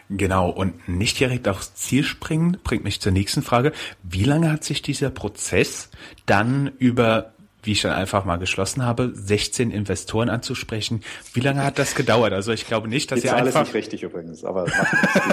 Genau, 0.09 0.49
und 0.49 0.87
nicht 0.87 1.19
direkt 1.19 1.47
aufs 1.47 1.75
Ziel 1.75 2.03
springen, 2.03 2.57
bringt 2.63 2.83
mich 2.83 3.01
zur 3.01 3.11
nächsten 3.11 3.41
Frage. 3.41 3.73
Wie 4.03 4.23
lange 4.23 4.51
hat 4.51 4.63
sich 4.63 4.81
dieser 4.81 5.09
Prozess 5.09 5.89
dann 6.25 6.71
über, 6.79 7.33
wie 7.63 7.73
ich 7.73 7.81
dann 7.81 7.91
einfach 7.91 8.23
mal 8.23 8.37
geschlossen 8.37 8.85
habe, 8.85 9.11
16 9.13 9.69
Investoren 9.69 10.29
anzusprechen, 10.29 11.03
wie 11.33 11.41
lange 11.41 11.63
hat 11.63 11.77
das 11.77 11.93
gedauert? 11.93 12.31
Also 12.31 12.53
ich 12.53 12.67
glaube 12.67 12.87
nicht, 12.87 13.11
dass 13.11 13.19
Die 13.19 13.27
ihr 13.27 13.31
Zahl 13.31 13.45
einfach... 13.45 13.63
ist 13.63 13.67
nicht 13.67 13.75
richtig 13.75 14.03
übrigens, 14.03 14.45
aber 14.45 14.67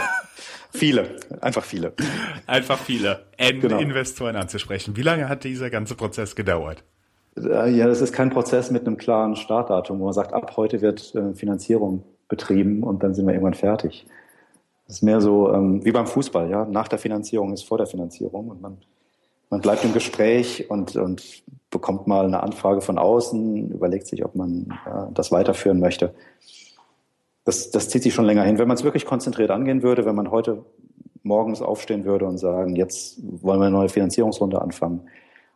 viele, 0.72 1.18
einfach 1.40 1.62
viele. 1.62 1.92
Einfach 2.48 2.78
viele 2.78 3.24
genau. 3.38 3.78
Investoren 3.78 4.34
anzusprechen. 4.34 4.96
Wie 4.96 5.02
lange 5.02 5.28
hat 5.28 5.44
dieser 5.44 5.70
ganze 5.70 5.94
Prozess 5.94 6.34
gedauert? 6.34 6.82
Äh, 7.36 7.70
ja, 7.70 7.86
das 7.86 8.00
ist 8.00 8.12
kein 8.12 8.30
Prozess 8.30 8.72
mit 8.72 8.86
einem 8.86 8.96
klaren 8.96 9.36
Startdatum, 9.36 10.00
wo 10.00 10.06
man 10.06 10.12
sagt, 10.12 10.32
ab 10.32 10.56
heute 10.56 10.80
wird 10.80 11.14
äh, 11.14 11.32
Finanzierung 11.34 12.04
betrieben 12.28 12.82
und 12.82 13.04
dann 13.04 13.14
sind 13.14 13.26
wir 13.26 13.34
irgendwann 13.34 13.54
fertig. 13.54 14.06
Das 14.86 14.96
ist 14.96 15.02
mehr 15.02 15.20
so 15.20 15.52
ähm, 15.52 15.84
wie 15.84 15.92
beim 15.92 16.06
Fußball, 16.06 16.50
ja. 16.50 16.66
Nach 16.66 16.88
der 16.88 16.98
Finanzierung 16.98 17.52
ist 17.52 17.64
vor 17.64 17.78
der 17.78 17.86
Finanzierung 17.86 18.48
und 18.48 18.60
man, 18.60 18.78
man 19.50 19.60
bleibt 19.60 19.84
im 19.84 19.92
Gespräch 19.92 20.70
und, 20.70 20.96
und 20.96 21.42
bekommt 21.70 22.06
mal 22.06 22.26
eine 22.26 22.42
Anfrage 22.42 22.80
von 22.80 22.98
außen, 22.98 23.70
überlegt 23.70 24.06
sich, 24.06 24.24
ob 24.24 24.34
man 24.34 24.78
ja, 24.86 25.10
das 25.14 25.32
weiterführen 25.32 25.80
möchte. 25.80 26.14
Das, 27.44 27.70
das 27.70 27.88
zieht 27.88 28.02
sich 28.02 28.14
schon 28.14 28.24
länger 28.24 28.44
hin. 28.44 28.58
Wenn 28.58 28.68
man 28.68 28.76
es 28.76 28.84
wirklich 28.84 29.06
konzentriert 29.06 29.50
angehen 29.50 29.82
würde, 29.82 30.04
wenn 30.04 30.14
man 30.14 30.30
heute 30.30 30.64
morgens 31.22 31.62
aufstehen 31.62 32.04
würde 32.04 32.26
und 32.26 32.38
sagen, 32.38 32.76
jetzt 32.76 33.18
wollen 33.42 33.60
wir 33.60 33.66
eine 33.66 33.76
neue 33.76 33.88
Finanzierungsrunde 33.88 34.60
anfangen, 34.60 35.08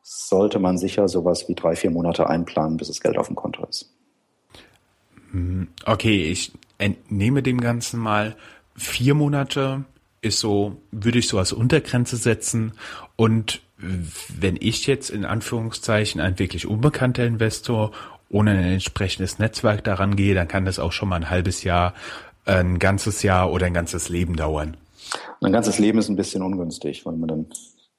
sollte 0.03 0.59
man 0.59 0.79
sicher 0.79 1.09
sowas 1.09 1.49
wie 1.49 1.55
drei, 1.55 1.77
vier 1.77 1.91
Monate 1.91 2.29
einplanen, 2.29 2.79
bis 2.79 2.89
das 2.89 3.01
Geld 3.01 3.19
auf 3.19 3.27
dem 3.27 3.37
Konto 3.37 3.65
ist. 3.67 3.93
Hm, 5.33 5.69
okay, 5.85 6.31
ich 6.31 6.53
entnehme 6.79 7.43
dem 7.43 7.61
Ganzen 7.61 8.01
mal 8.01 8.37
vier 8.79 9.15
Monate 9.15 9.85
ist 10.21 10.41
so, 10.41 10.77
würde 10.91 11.19
ich 11.19 11.29
so 11.29 11.39
als 11.39 11.53
Untergrenze 11.53 12.17
setzen. 12.17 12.73
Und 13.17 13.61
wenn 13.77 14.57
ich 14.59 14.87
jetzt 14.87 15.11
in 15.11 15.25
Anführungszeichen 15.25 16.21
ein 16.21 16.39
wirklich 16.39 16.67
unbekannter 16.67 17.25
Investor 17.25 17.93
ohne 18.31 18.51
ein 18.53 18.65
entsprechendes 18.65 19.39
Netzwerk 19.39 19.85
daran 19.85 20.17
gehe, 20.17 20.35
dann 20.35 20.49
kann 20.49 20.65
das 20.65 20.79
auch 20.79 20.93
schon 20.93 21.09
mal 21.09 21.17
ein 21.17 21.31
halbes 21.31 21.65
Jahr, 21.65 21.95
ein 22.45 22.79
ganzes 22.79 23.23
Jahr 23.23 23.53
oder 23.53 23.67
ein 23.67 23.75
ganzes 23.75 24.09
Leben 24.09 24.37
dauern. 24.37 24.77
Ein 25.41 25.53
ganzes 25.53 25.79
Leben 25.79 25.99
ist 25.99 26.09
ein 26.09 26.17
bisschen 26.17 26.43
ungünstig, 26.43 27.07
weil 27.07 27.17
man 27.17 27.29
dann 27.29 27.47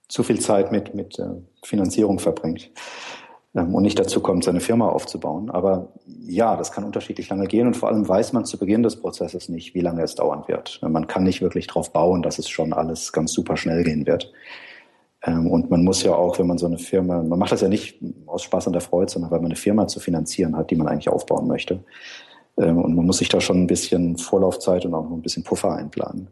zu 0.07 0.23
viel 0.23 0.39
Zeit 0.39 0.71
mit, 0.71 0.93
mit 0.93 1.17
äh, 1.19 1.25
Finanzierung 1.63 2.19
verbringt 2.19 2.69
und 3.53 3.81
nicht 3.81 3.97
dazu 3.97 4.19
kommt, 4.21 4.43
seine 4.43 4.59
Firma 4.59 4.89
aufzubauen. 4.89 5.49
Aber 5.49 5.93
ja, 6.05 6.55
das 6.55 6.71
kann 6.71 6.83
unterschiedlich 6.83 7.29
lange 7.29 7.47
gehen 7.47 7.67
und 7.67 7.75
vor 7.75 7.89
allem 7.89 8.07
weiß 8.07 8.33
man 8.33 8.45
zu 8.45 8.59
Beginn 8.59 8.83
des 8.83 8.97
Prozesses 8.97 9.49
nicht, 9.49 9.73
wie 9.73 9.81
lange 9.81 10.03
es 10.03 10.15
dauern 10.15 10.43
wird. 10.47 10.79
Man 10.83 11.07
kann 11.07 11.23
nicht 11.23 11.41
wirklich 11.41 11.67
darauf 11.67 11.91
bauen, 11.91 12.21
dass 12.21 12.37
es 12.37 12.47
schon 12.47 12.73
alles 12.73 13.11
ganz 13.11 13.33
super 13.33 13.57
schnell 13.57 13.83
gehen 13.83 14.05
wird. 14.05 14.31
Ähm, 15.23 15.47
und 15.47 15.69
man 15.69 15.83
muss 15.83 16.03
ja 16.03 16.13
auch, 16.13 16.39
wenn 16.39 16.47
man 16.47 16.57
so 16.57 16.65
eine 16.65 16.77
Firma, 16.77 17.23
man 17.23 17.39
macht 17.39 17.51
das 17.51 17.61
ja 17.61 17.67
nicht 17.67 17.99
aus 18.25 18.43
Spaß 18.43 18.67
und 18.67 18.73
der 18.73 18.81
Freude, 18.81 19.11
sondern 19.11 19.31
weil 19.31 19.39
man 19.39 19.47
eine 19.47 19.55
Firma 19.55 19.87
zu 19.87 19.99
finanzieren 19.99 20.55
hat, 20.55 20.71
die 20.71 20.75
man 20.75 20.87
eigentlich 20.87 21.09
aufbauen 21.09 21.47
möchte. 21.47 21.83
Ähm, 22.57 22.77
und 22.77 22.95
man 22.95 23.05
muss 23.05 23.17
sich 23.17 23.29
da 23.29 23.41
schon 23.41 23.63
ein 23.63 23.67
bisschen 23.67 24.17
Vorlaufzeit 24.17 24.85
und 24.85 24.93
auch 24.93 25.03
noch 25.03 25.15
ein 25.15 25.21
bisschen 25.21 25.43
Puffer 25.43 25.73
einplanen, 25.73 26.29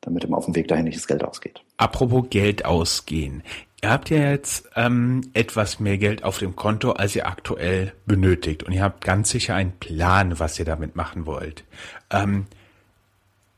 damit 0.00 0.24
immer 0.24 0.38
auf 0.38 0.46
dem 0.46 0.54
Weg 0.54 0.68
dahin 0.68 0.84
nicht 0.84 0.96
das 0.96 1.06
Geld 1.06 1.22
ausgeht. 1.22 1.62
Apropos 1.76 2.26
Geld 2.30 2.64
ausgehen. 2.64 3.42
Ihr 3.82 3.90
habt 3.90 4.10
ja 4.10 4.18
jetzt 4.18 4.68
ähm, 4.76 5.30
etwas 5.32 5.80
mehr 5.80 5.96
Geld 5.96 6.22
auf 6.22 6.38
dem 6.38 6.54
Konto, 6.54 6.92
als 6.92 7.16
ihr 7.16 7.26
aktuell 7.26 7.92
benötigt. 8.06 8.62
Und 8.62 8.72
ihr 8.72 8.82
habt 8.82 9.02
ganz 9.02 9.30
sicher 9.30 9.54
einen 9.54 9.72
Plan, 9.72 10.38
was 10.38 10.58
ihr 10.58 10.66
damit 10.66 10.96
machen 10.96 11.24
wollt. 11.24 11.64
Ähm, 12.10 12.46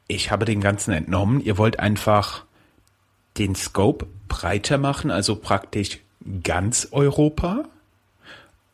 ich 0.06 0.30
habe 0.30 0.44
den 0.44 0.60
Ganzen 0.60 0.92
entnommen. 0.92 1.40
Ihr 1.40 1.58
wollt 1.58 1.80
einfach 1.80 2.44
den 3.38 3.54
Scope 3.54 4.06
breiter 4.28 4.78
machen, 4.78 5.10
also 5.10 5.36
praktisch 5.36 6.00
ganz 6.42 6.88
Europa. 6.92 7.64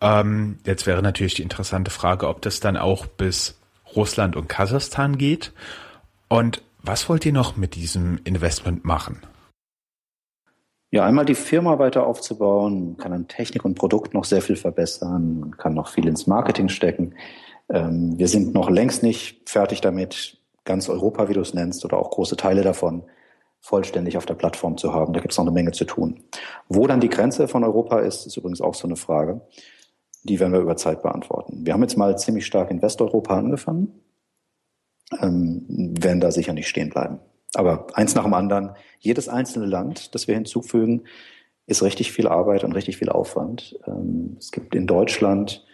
Ähm, 0.01 0.59
jetzt 0.67 0.87
wäre 0.87 1.03
natürlich 1.03 1.35
die 1.35 1.43
interessante 1.43 1.91
Frage, 1.91 2.29
ob 2.29 2.43
das 2.43 2.61
dann 2.61 2.77
auch 2.77 3.07
bis 3.07 3.59
Russland 3.97 4.37
und 4.37 4.49
Kasachstan 4.49 5.17
geht. 5.17 5.53
Und 6.29 6.63
was 6.83 7.09
wollt 7.09 7.27
ihr 7.27 7.33
noch 7.33 7.57
mit 7.57 7.75
diesem 7.75 8.21
Investment 8.25 8.85
machen? 8.85 9.21
Ja, 10.91 11.05
einmal 11.05 11.27
die 11.27 11.35
Firma 11.35 11.79
weiter 11.79 12.07
aufzubauen, 12.07 12.97
kann 12.97 13.13
an 13.13 13.29
Technik 13.29 13.65
und 13.65 13.75
Produkt 13.75 14.15
noch 14.15 14.25
sehr 14.25 14.41
viel 14.41 14.57
verbessern, 14.57 15.55
kann 15.59 15.75
noch 15.75 15.89
viel 15.89 16.09
ins 16.09 16.27
Marketing 16.27 16.71
stecken. 16.71 17.15
Ähm, 17.69 18.19
wir 18.19 18.29
sind 18.29 18.55
noch 18.55 18.71
längst 18.71 19.03
nicht 19.03 19.51
fertig 19.51 19.83
damit, 19.83 20.39
ganz 20.65 20.89
Europa, 20.89 21.29
wie 21.29 21.35
du 21.35 21.41
es 21.41 21.53
nennst, 21.53 21.85
oder 21.85 21.99
auch 21.99 22.11
große 22.11 22.37
Teile 22.37 22.63
davon 22.63 23.03
vollständig 23.61 24.17
auf 24.17 24.25
der 24.25 24.35
Plattform 24.35 24.79
zu 24.79 24.95
haben. 24.95 25.13
Da 25.13 25.21
gibt 25.21 25.33
es 25.33 25.39
noch 25.39 25.45
eine 25.45 25.53
Menge 25.53 25.73
zu 25.73 25.85
tun. 25.85 26.23
Wo 26.69 26.87
dann 26.87 27.01
die 27.01 27.11
Grenze 27.11 27.49
von 27.49 27.65
Europa 27.65 27.99
ist, 28.01 28.27
ist 28.27 28.37
übrigens 28.37 28.61
auch 28.61 28.75
so 28.75 28.87
eine 28.87 28.97
Frage. 28.97 29.41
Die 30.23 30.41
werden 30.41 30.53
wir 30.53 30.61
über 30.61 30.77
Zeit 30.77 31.03
beantworten. 31.03 31.67
Wir 31.67 31.75
haben 31.75 31.83
jetzt 31.83 31.97
mal 31.97 32.17
ziemlich 32.19 32.47
stark 32.47 32.71
in 32.71 32.81
Westeuropa 32.81 33.37
angefangen, 33.37 33.93
ähm, 35.21 35.65
werden 35.69 36.21
da 36.21 36.31
sicher 36.31 36.53
nicht 36.53 36.69
stehen 36.69 36.91
bleiben. 36.91 37.21
Aber 37.55 37.87
eins 37.95 38.15
nach 38.15 38.25
dem 38.25 38.35
anderen, 38.35 38.71
jedes 38.99 39.29
einzelne 39.29 39.67
Land, 39.67 40.15
das 40.15 40.29
wir 40.29 40.35
hinzufügen, 40.35 41.05
ist 41.67 41.83
richtig 41.83 42.13
viel 42.13 42.29
Arbeit 42.29 42.65
und 42.65 42.73
richtig 42.73 42.97
viel 42.97 43.09
Aufwand. 43.09 43.79
Ähm, 43.87 44.37
es 44.39 44.51
gibt 44.51 44.75
in 44.75 44.87
Deutschland 44.87 45.65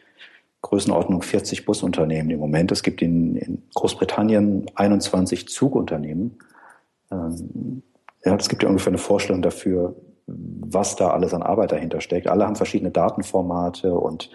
Größenordnung 0.62 1.22
40 1.22 1.66
Busunternehmen 1.66 2.30
im 2.30 2.40
Moment. 2.40 2.72
Es 2.72 2.82
gibt 2.82 3.02
in, 3.02 3.36
in 3.36 3.62
Großbritannien 3.74 4.66
21 4.74 5.48
Zugunternehmen. 5.48 6.38
Ähm, 7.12 7.82
ja, 8.24 8.34
es 8.34 8.48
gibt 8.48 8.62
ja 8.62 8.68
ungefähr 8.68 8.90
eine 8.90 8.98
Vorstellung 8.98 9.42
dafür, 9.42 9.94
was 10.26 10.96
da 10.96 11.10
alles 11.10 11.34
an 11.34 11.42
Arbeit 11.42 11.72
dahinter 11.72 12.00
steckt. 12.00 12.28
Alle 12.28 12.46
haben 12.46 12.56
verschiedene 12.56 12.90
Datenformate 12.90 13.92
und 13.92 14.30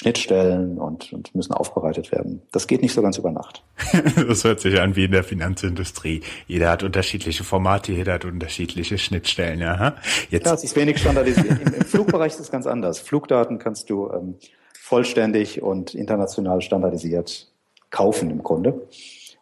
Schnittstellen 0.00 0.78
und, 0.78 1.12
und 1.12 1.34
müssen 1.34 1.52
aufbereitet 1.52 2.10
werden. 2.10 2.40
Das 2.52 2.66
geht 2.66 2.80
nicht 2.80 2.94
so 2.94 3.02
ganz 3.02 3.18
über 3.18 3.30
Nacht. 3.30 3.62
das 4.26 4.44
hört 4.44 4.60
sich 4.60 4.80
an 4.80 4.96
wie 4.96 5.04
in 5.04 5.12
der 5.12 5.24
Finanzindustrie. 5.24 6.22
Jeder 6.46 6.70
hat 6.70 6.82
unterschiedliche 6.82 7.44
Formate, 7.44 7.92
jeder 7.92 8.14
hat 8.14 8.24
unterschiedliche 8.24 8.96
Schnittstellen. 8.96 9.60
Ja, 9.60 9.96
Jetzt. 10.30 10.46
ja 10.46 10.54
es 10.54 10.64
ist 10.64 10.74
wenig 10.74 10.96
standardisiert. 10.96 11.60
Im, 11.60 11.74
Im, 11.74 11.84
Flugbereich 11.84 12.32
ist 12.32 12.40
es 12.40 12.50
ganz 12.50 12.66
anders. 12.66 12.98
Flugdaten 12.98 13.58
kannst 13.58 13.90
du 13.90 14.10
ähm, 14.10 14.36
vollständig 14.72 15.60
und 15.60 15.94
international 15.94 16.62
standardisiert 16.62 17.52
kaufen 17.90 18.30
im 18.30 18.42
Grunde. 18.42 18.80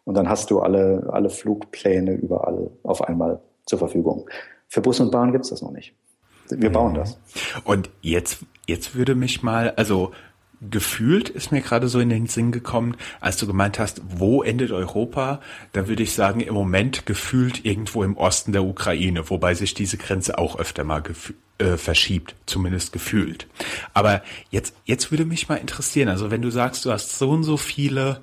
Und 0.03 0.15
dann 0.15 0.27
hast 0.27 0.51
du 0.51 0.59
alle, 0.59 1.07
alle 1.09 1.29
Flugpläne 1.29 2.11
überall 2.11 2.69
auf 2.83 3.01
einmal 3.01 3.39
zur 3.65 3.79
Verfügung. 3.79 4.29
Für 4.67 4.81
Bus 4.81 4.99
und 4.99 5.09
Bahn 5.09 5.31
gibt 5.31 5.45
es 5.45 5.51
das 5.51 5.61
noch 5.61 5.71
nicht. 5.71 5.93
Wir 6.49 6.69
bauen 6.69 6.95
das. 6.95 7.17
Und 7.63 7.89
jetzt, 8.01 8.39
jetzt 8.67 8.95
würde 8.95 9.15
mich 9.15 9.41
mal, 9.41 9.71
also 9.77 10.11
gefühlt 10.61 11.29
ist 11.29 11.51
mir 11.51 11.61
gerade 11.61 11.87
so 11.87 11.99
in 11.99 12.09
den 12.09 12.27
Sinn 12.27 12.51
gekommen, 12.51 12.95
als 13.21 13.37
du 13.37 13.47
gemeint 13.47 13.79
hast, 13.79 14.01
wo 14.05 14.43
endet 14.43 14.71
Europa? 14.71 15.41
Da 15.71 15.87
würde 15.87 16.03
ich 16.03 16.13
sagen, 16.13 16.41
im 16.41 16.53
Moment 16.53 17.05
gefühlt 17.05 17.65
irgendwo 17.65 18.03
im 18.03 18.17
Osten 18.17 18.51
der 18.51 18.63
Ukraine, 18.63 19.29
wobei 19.29 19.53
sich 19.53 19.73
diese 19.73 19.97
Grenze 19.97 20.37
auch 20.37 20.59
öfter 20.59 20.83
mal 20.83 21.03
äh, 21.59 21.77
verschiebt, 21.77 22.35
zumindest 22.45 22.91
gefühlt. 22.91 23.47
Aber 23.93 24.21
jetzt, 24.51 24.75
jetzt 24.85 25.11
würde 25.11 25.25
mich 25.25 25.47
mal 25.47 25.55
interessieren, 25.55 26.09
also 26.09 26.31
wenn 26.31 26.41
du 26.41 26.49
sagst, 26.49 26.85
du 26.85 26.91
hast 26.91 27.17
so 27.17 27.29
und 27.29 27.43
so 27.43 27.57
viele 27.57 28.21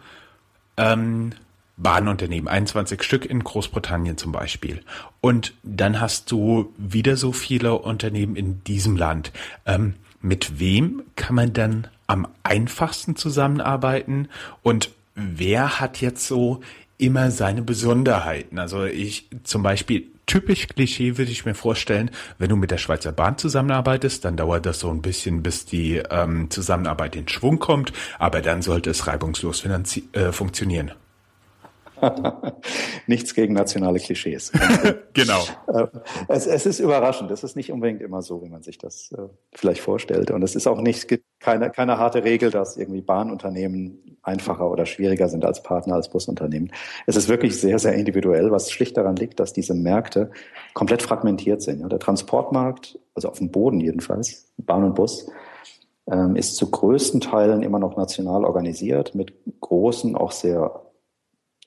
ähm, 0.76 1.32
Bahnunternehmen, 1.78 2.48
21 2.48 3.02
Stück 3.02 3.26
in 3.26 3.44
Großbritannien 3.44 4.16
zum 4.16 4.32
Beispiel. 4.32 4.82
Und 5.20 5.54
dann 5.62 6.00
hast 6.00 6.30
du 6.32 6.72
wieder 6.76 7.16
so 7.16 7.32
viele 7.32 7.74
Unternehmen 7.74 8.36
in 8.36 8.64
diesem 8.64 8.96
Land. 8.96 9.32
Ähm, 9.66 9.94
mit 10.20 10.58
wem 10.58 11.02
kann 11.16 11.36
man 11.36 11.52
dann 11.52 11.88
am 12.06 12.28
einfachsten 12.42 13.16
zusammenarbeiten 13.16 14.28
und 14.62 14.90
wer 15.14 15.80
hat 15.80 16.00
jetzt 16.00 16.26
so 16.26 16.60
immer 16.98 17.30
seine 17.30 17.62
Besonderheiten? 17.62 18.58
Also 18.58 18.84
ich 18.84 19.28
zum 19.44 19.62
Beispiel 19.62 20.06
typisch 20.26 20.66
Klischee 20.68 21.18
würde 21.18 21.30
ich 21.30 21.44
mir 21.44 21.54
vorstellen, 21.54 22.10
wenn 22.38 22.48
du 22.48 22.56
mit 22.56 22.70
der 22.70 22.78
Schweizer 22.78 23.12
Bahn 23.12 23.38
zusammenarbeitest, 23.38 24.24
dann 24.24 24.36
dauert 24.36 24.66
das 24.66 24.80
so 24.80 24.90
ein 24.90 25.02
bisschen, 25.02 25.42
bis 25.42 25.64
die 25.64 26.02
ähm, 26.10 26.50
Zusammenarbeit 26.50 27.16
in 27.16 27.28
Schwung 27.28 27.58
kommt, 27.58 27.92
aber 28.18 28.42
dann 28.42 28.62
sollte 28.62 28.90
es 28.90 29.06
reibungslos 29.06 29.64
äh, 29.64 30.32
funktionieren. 30.32 30.92
Nichts 33.06 33.34
gegen 33.34 33.54
nationale 33.54 33.98
Klischees. 33.98 34.52
genau. 35.12 35.42
Äh, 35.68 35.86
es, 36.28 36.46
es, 36.46 36.66
ist 36.66 36.80
überraschend. 36.80 37.30
Es 37.30 37.44
ist 37.44 37.56
nicht 37.56 37.72
unbedingt 37.72 38.02
immer 38.02 38.22
so, 38.22 38.42
wie 38.42 38.48
man 38.48 38.62
sich 38.62 38.78
das 38.78 39.12
äh, 39.12 39.22
vielleicht 39.54 39.80
vorstellt. 39.80 40.30
Und 40.30 40.42
es 40.42 40.54
ist 40.54 40.66
auch 40.66 40.80
nicht 40.80 41.06
keine, 41.40 41.70
keine 41.70 41.98
harte 41.98 42.24
Regel, 42.24 42.50
dass 42.50 42.76
irgendwie 42.76 43.00
Bahnunternehmen 43.00 44.18
einfacher 44.22 44.70
oder 44.70 44.86
schwieriger 44.86 45.28
sind 45.28 45.44
als 45.44 45.62
Partner 45.62 45.94
als 45.94 46.10
Busunternehmen. 46.10 46.72
Es 47.06 47.16
ist 47.16 47.28
wirklich 47.28 47.60
sehr, 47.60 47.78
sehr 47.78 47.94
individuell, 47.94 48.50
was 48.50 48.70
schlicht 48.70 48.96
daran 48.96 49.16
liegt, 49.16 49.38
dass 49.40 49.52
diese 49.52 49.74
Märkte 49.74 50.30
komplett 50.74 51.02
fragmentiert 51.02 51.62
sind. 51.62 51.80
Ja, 51.80 51.88
der 51.88 52.00
Transportmarkt, 52.00 52.98
also 53.14 53.28
auf 53.28 53.38
dem 53.38 53.50
Boden 53.50 53.80
jedenfalls, 53.80 54.52
Bahn 54.58 54.84
und 54.84 54.94
Bus, 54.96 55.30
ähm, 56.08 56.36
ist 56.36 56.56
zu 56.56 56.70
größten 56.70 57.20
Teilen 57.20 57.62
immer 57.62 57.78
noch 57.78 57.96
national 57.96 58.44
organisiert 58.44 59.14
mit 59.14 59.32
großen, 59.60 60.16
auch 60.16 60.32
sehr 60.32 60.85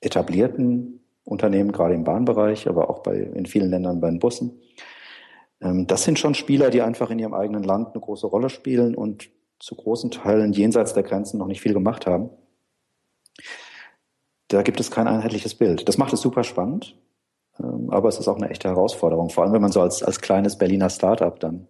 etablierten 0.02 1.02
Unternehmen, 1.24 1.72
gerade 1.72 1.94
im 1.94 2.04
Bahnbereich, 2.04 2.68
aber 2.68 2.90
auch 2.90 3.00
bei, 3.00 3.18
in 3.18 3.46
vielen 3.46 3.70
Ländern 3.70 4.02
bei 4.02 4.10
den 4.10 4.20
Bussen. 4.20 4.60
Ähm, 5.62 5.88
das 5.88 6.04
sind 6.04 6.20
schon 6.20 6.36
Spieler, 6.36 6.70
die 6.70 6.82
einfach 6.82 7.10
in 7.12 7.20
ihrem 7.20 7.34
eigenen 7.34 7.64
Land 7.64 7.94
eine 7.94 8.02
große 8.02 8.28
Rolle 8.28 8.50
spielen 8.50 8.96
und 8.96 9.30
zu 9.60 9.76
großen 9.76 10.12
Teilen 10.12 10.54
jenseits 10.54 10.94
der 10.94 11.04
Grenzen 11.04 11.38
noch 11.38 11.48
nicht 11.48 11.62
viel 11.62 11.74
gemacht 11.74 12.08
haben. 12.08 12.30
Da 14.48 14.62
gibt 14.64 14.80
es 14.80 14.90
kein 14.90 15.08
einheitliches 15.08 15.56
Bild. 15.56 15.88
Das 15.88 15.98
macht 15.98 16.14
es 16.14 16.22
super 16.22 16.44
spannend, 16.44 16.98
ähm, 17.60 17.92
aber 17.92 18.10
es 18.10 18.20
ist 18.20 18.28
auch 18.28 18.38
eine 18.38 18.50
echte 18.50 18.70
Herausforderung, 18.70 19.30
vor 19.30 19.44
allem 19.44 19.54
wenn 19.54 19.62
man 19.62 19.72
so 19.72 19.82
als, 19.82 20.02
als 20.02 20.22
kleines 20.22 20.58
Berliner 20.58 20.90
Startup 20.90 21.40
dann 21.40 21.68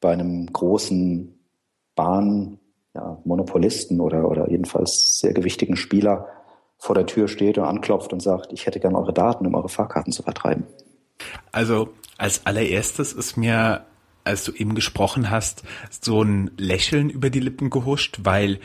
bei 0.00 0.12
einem 0.12 0.52
großen 0.52 1.38
Bahnmonopolisten 1.94 3.96
ja, 3.98 4.02
oder, 4.02 4.28
oder 4.28 4.50
jedenfalls 4.50 5.20
sehr 5.20 5.32
gewichtigen 5.32 5.76
Spieler 5.76 6.26
vor 6.82 6.96
der 6.96 7.06
Tür 7.06 7.28
steht 7.28 7.58
und 7.58 7.64
anklopft 7.64 8.12
und 8.12 8.20
sagt, 8.20 8.52
ich 8.52 8.66
hätte 8.66 8.80
gerne 8.80 8.98
eure 8.98 9.12
Daten, 9.12 9.46
um 9.46 9.54
eure 9.54 9.68
Fahrkarten 9.68 10.12
zu 10.12 10.24
vertreiben. 10.24 10.66
Also 11.52 11.90
als 12.18 12.44
allererstes 12.44 13.12
ist 13.12 13.36
mir, 13.36 13.86
als 14.24 14.42
du 14.42 14.50
eben 14.50 14.74
gesprochen 14.74 15.30
hast, 15.30 15.62
so 16.00 16.22
ein 16.22 16.50
Lächeln 16.56 17.08
über 17.08 17.30
die 17.30 17.38
Lippen 17.38 17.70
gehuscht, 17.70 18.22
weil 18.24 18.58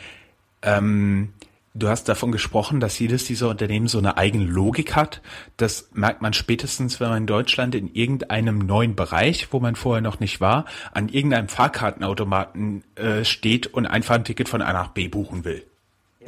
ähm, 0.62 1.32
du 1.74 1.86
hast 1.86 2.08
davon 2.08 2.32
gesprochen, 2.32 2.80
dass 2.80 2.98
jedes 2.98 3.24
dieser 3.24 3.50
Unternehmen 3.50 3.86
so 3.86 3.98
eine 3.98 4.16
eigene 4.16 4.46
Logik 4.46 4.96
hat. 4.96 5.22
Das 5.56 5.88
merkt 5.92 6.20
man 6.20 6.32
spätestens, 6.32 6.98
wenn 6.98 7.10
man 7.10 7.18
in 7.18 7.26
Deutschland 7.28 7.76
in 7.76 7.94
irgendeinem 7.94 8.58
neuen 8.58 8.96
Bereich, 8.96 9.52
wo 9.52 9.60
man 9.60 9.76
vorher 9.76 10.02
noch 10.02 10.18
nicht 10.18 10.40
war, 10.40 10.64
an 10.90 11.08
irgendeinem 11.08 11.46
Fahrkartenautomaten 11.46 12.82
äh, 12.96 13.24
steht 13.24 13.68
und 13.68 13.86
einfach 13.86 14.16
ein 14.16 14.24
Ticket 14.24 14.48
von 14.48 14.60
A 14.60 14.72
nach 14.72 14.88
B 14.88 15.06
buchen 15.06 15.44
will. 15.44 15.64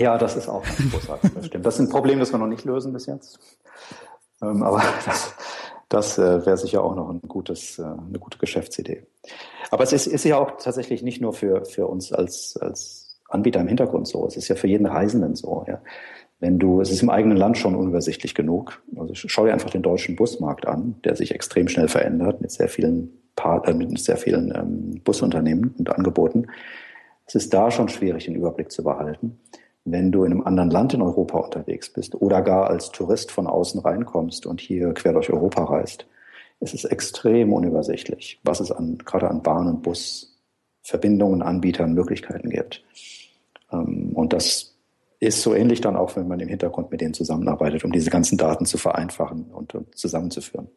Ja, 0.01 0.17
das 0.17 0.35
ist 0.35 0.49
auch 0.49 0.65
ein 0.65 0.91
großartig, 0.91 1.31
das 1.35 1.47
stimmt. 1.47 1.67
Das 1.67 1.75
ist 1.75 1.81
ein 1.81 1.91
Problem, 1.91 2.21
das 2.21 2.33
wir 2.33 2.39
noch 2.39 2.47
nicht 2.47 2.65
lösen 2.65 2.95
bis 2.95 3.05
jetzt. 3.05 3.39
Ähm, 4.41 4.63
aber 4.63 4.83
das, 5.05 5.35
das 5.91 6.19
äh, 6.19 6.47
wäre 6.47 6.57
sicher 6.57 6.83
auch 6.83 6.95
noch 6.95 7.11
ein 7.11 7.21
gutes, 7.21 7.79
äh, 7.79 7.83
eine 7.83 8.19
gute 8.19 8.39
Geschäftsidee. 8.39 9.03
Aber 9.71 9.85
es 9.85 9.93
ist, 9.93 10.07
ist 10.07 10.25
ja 10.25 10.39
auch 10.39 10.53
tatsächlich 10.53 11.03
nicht 11.03 11.21
nur 11.21 11.35
für, 11.35 11.67
für 11.67 11.87
uns 11.87 12.15
als, 12.15 12.57
als 12.59 13.21
Anbieter 13.29 13.61
im 13.61 13.69
Hintergrund 13.69 14.09
so. 14.09 14.27
Es 14.27 14.39
ist 14.39 14.49
ja 14.49 14.55
für 14.55 14.69
jeden 14.69 14.87
Reisenden 14.87 15.35
so. 15.35 15.67
Ja. 15.69 15.83
Wenn 16.39 16.59
du, 16.59 16.81
es 16.81 16.91
ist 16.91 17.03
im 17.03 17.11
eigenen 17.11 17.37
Land 17.37 17.59
schon 17.59 17.75
unübersichtlich 17.75 18.35
genug. 18.35 18.83
Also 18.97 19.13
schau 19.15 19.45
dir 19.45 19.53
einfach 19.53 19.69
den 19.69 19.83
deutschen 19.83 20.17
Busmarkt 20.17 20.67
an, 20.67 20.95
der 21.05 21.15
sich 21.15 21.35
extrem 21.35 21.69
schnell 21.69 21.89
verändert 21.89 22.41
mit 22.41 22.53
sehr 22.53 22.71
vielen 22.71 23.11
Part, 23.37 23.69
äh, 23.69 23.75
mit 23.75 23.99
sehr 23.99 24.17
vielen 24.17 24.51
ähm, 24.57 25.03
Busunternehmen 25.05 25.75
und 25.79 25.95
Angeboten. 25.95 26.47
Es 27.27 27.35
ist 27.35 27.53
da 27.53 27.71
schon 27.71 27.91
schwierig, 27.91 28.25
den 28.25 28.35
Überblick 28.35 28.73
zu 28.73 28.83
behalten 28.83 29.39
wenn 29.85 30.13
du 30.13 30.25
in 30.25 30.33
einem 30.33 30.43
anderen 30.43 30.71
Land 30.71 30.95
in 30.95 31.03
Europa 31.03 31.39
unterwegs 31.39 31.91
bist 31.91 32.15
oder 32.15 32.43
gar 32.43 32.69
als 32.69 32.91
Tourist 32.91 33.31
von 33.31 33.47
außen 33.47 33.81
reinkommst 33.81 34.47
und 34.47 34.61
hier 34.61 34.93
quer 34.93 35.13
durch 35.13 35.31
Europa 35.31 35.65
reist, 35.65 36.07
ist 36.61 36.75
es 36.75 36.85
extrem 36.85 37.53
unübersichtlich, 37.53 38.39
was 38.45 38.61
es 38.61 38.71
an, 38.71 38.99
gerade 38.99 39.29
an 39.31 39.43
Bahn- 39.43 39.69
und 39.69 39.83
Busverbindungen, 39.83 41.43
Anbietern, 41.43 41.95
Möglichkeiten 41.95 42.51
gibt. 42.51 42.85
Ähm, 43.73 44.13
und 44.15 44.33
das 44.33 44.77
ist 45.21 45.43
so 45.43 45.55
ähnlich 45.55 45.81
dann 45.81 45.97
auch, 45.97 46.17
wenn 46.17 46.29
man 46.29 46.41
im 46.41 46.49
Hintergrund 46.49 46.91
mit 46.91 47.01
denen 47.01 47.15
zusammenarbeitet, 47.15 47.85
um 47.85 47.93
diese 47.93 48.11
ganzen 48.11 48.39
Daten 48.39 48.67
zu 48.67 48.79
vereinfachen 48.79 49.47
und 49.53 49.75
zusammenzuführen. 49.95 50.69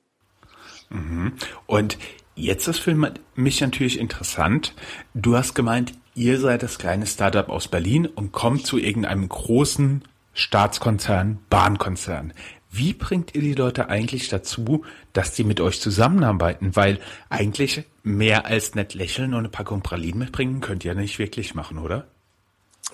Mhm. 0.90 1.34
Und 1.66 1.98
jetzt 2.36 2.68
ist 2.68 2.80
für 2.80 2.96
mich 3.36 3.62
natürlich 3.62 4.00
interessant. 4.00 4.74
Du 5.14 5.36
hast 5.36 5.54
gemeint, 5.54 5.94
ihr 6.16 6.40
seid 6.40 6.64
das 6.64 6.78
kleine 6.78 7.06
Startup 7.06 7.50
aus 7.50 7.68
Berlin 7.68 8.08
und 8.08 8.32
kommt 8.32 8.66
zu 8.66 8.78
irgendeinem 8.78 9.28
großen 9.28 10.04
Staatskonzern, 10.34 11.40
Bahnkonzern. 11.50 12.34
Wie 12.72 12.94
bringt 12.94 13.36
ihr 13.36 13.42
die 13.42 13.54
Leute 13.54 13.90
eigentlich 13.90 14.30
dazu, 14.30 14.84
dass 15.14 15.34
die 15.34 15.44
mit 15.44 15.62
euch 15.62 15.80
zusammenarbeiten? 15.80 16.76
Weil 16.76 17.00
eigentlich 17.30 17.84
mehr 18.02 18.48
als 18.48 18.74
nett 18.74 18.96
lächeln 18.96 19.34
und 19.34 19.40
eine 19.40 19.50
Packung 19.50 19.82
Pralinen 19.82 20.20
mitbringen 20.20 20.60
könnt 20.60 20.84
ihr 20.84 20.96
nicht 20.96 21.20
wirklich 21.20 21.54
machen, 21.54 21.78
oder? 21.78 22.08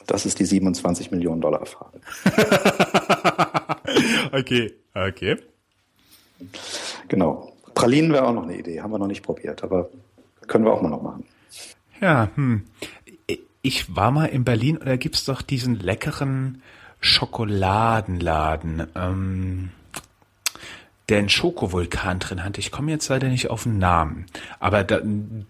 Das 0.06 0.26
ist 0.26 0.40
die 0.40 0.46
27 0.46 1.12
Millionen 1.12 1.40
Dollar 1.40 1.66
Frage. 1.66 2.02
okay, 4.34 4.74
okay. 4.94 5.38
Genau. 7.08 7.54
Pralinen 7.74 8.12
wäre 8.12 8.28
auch 8.28 8.34
noch 8.34 8.44
eine 8.44 8.58
Idee, 8.58 8.82
haben 8.82 8.92
wir 8.92 9.00
noch 9.00 9.08
nicht 9.08 9.24
probiert, 9.24 9.64
aber 9.64 9.90
können 10.48 10.66
wir 10.66 10.74
auch 10.74 10.82
mal 10.82 10.90
noch 10.90 11.02
machen. 11.02 11.24
Ja, 12.02 12.30
hm. 12.36 12.66
Ich 13.62 13.96
war 13.96 14.12
mal 14.12 14.26
in 14.26 14.44
Berlin 14.44 14.78
und 14.78 14.88
da 14.88 14.96
gibt's 14.96 15.26
doch 15.26 15.42
diesen 15.42 15.80
leckeren 15.80 16.62
Schokoladenladen, 17.02 18.88
ähm, 18.96 19.70
der 21.10 21.20
einen 21.20 21.30
Schokovulkan 21.30 22.20
drin 22.20 22.44
hat. 22.44 22.58
Ich 22.58 22.72
komme 22.72 22.92
jetzt 22.92 23.10
leider 23.10 23.28
nicht 23.28 23.50
auf 23.50 23.64
den 23.64 23.78
Namen, 23.78 24.26
aber 24.60 24.84
da, 24.84 25.02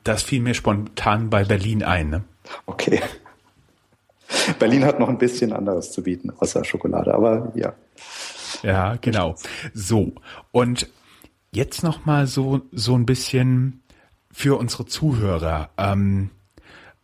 das 0.04 0.24
fiel 0.24 0.42
mir 0.42 0.54
spontan 0.54 1.30
bei 1.30 1.44
Berlin 1.44 1.84
ein. 1.84 2.10
Ne? 2.10 2.24
Okay. 2.66 3.02
Berlin 4.60 4.86
hat 4.86 5.00
noch 5.00 5.10
ein 5.10 5.18
bisschen 5.18 5.54
anderes 5.54 5.92
zu 5.92 6.04
bieten, 6.04 6.32
außer 6.38 6.64
Schokolade, 6.64 7.14
aber 7.14 7.52
ja. 7.56 7.74
Ja, 8.64 8.96
genau. 9.02 9.36
So. 9.74 10.14
Und 10.52 10.88
jetzt 11.52 11.84
noch 11.84 12.06
mal 12.06 12.28
so, 12.28 12.62
so 12.72 12.96
ein 12.96 13.06
bisschen 13.06 13.82
für 14.32 14.58
unsere 14.58 14.86
Zuhörer. 14.86 15.70
Ähm, 15.78 16.30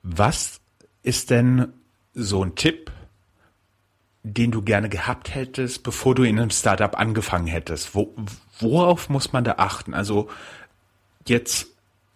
was 0.04 0.62
ist 1.06 1.30
denn 1.30 1.72
so 2.14 2.44
ein 2.44 2.56
Tipp, 2.56 2.92
den 4.24 4.52
du 4.52 4.64
gerne 4.64 4.90
gehabt 4.90 5.36
hättest, 5.36 5.84
bevor 5.84 6.16
du 6.16 6.24
in 6.24 6.40
einem 6.40 6.50
Startup 6.50 6.98
angefangen 6.98 7.48
hättest? 7.48 7.94
Wo, 7.94 8.16
worauf 8.60 9.10
muss 9.10 9.32
man 9.32 9.44
da 9.44 9.56
achten? 9.58 9.94
Also 9.94 10.30
jetzt 11.28 11.68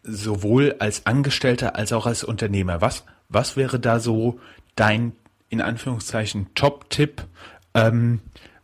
sowohl 0.01 0.75
als 0.79 1.05
Angestellter 1.05 1.75
als 1.75 1.93
auch 1.93 2.07
als 2.07 2.23
Unternehmer. 2.23 2.81
Was, 2.81 3.05
was 3.27 3.55
wäre 3.55 3.79
da 3.79 3.99
so 3.99 4.39
dein, 4.75 5.11
in 5.49 5.61
Anführungszeichen, 5.61 6.47
Top-Tipp, 6.55 7.27
ähm, 7.75 8.21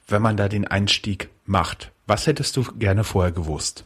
wenn 0.08 0.24
man 0.24 0.38
da 0.38 0.50
den 0.50 0.66
Einstieg 0.66 1.30
macht? 1.46 1.92
Was 2.08 2.26
hättest 2.26 2.58
du 2.58 2.64
gerne 2.80 3.04
vorher 3.04 3.32
gewusst? 3.32 3.86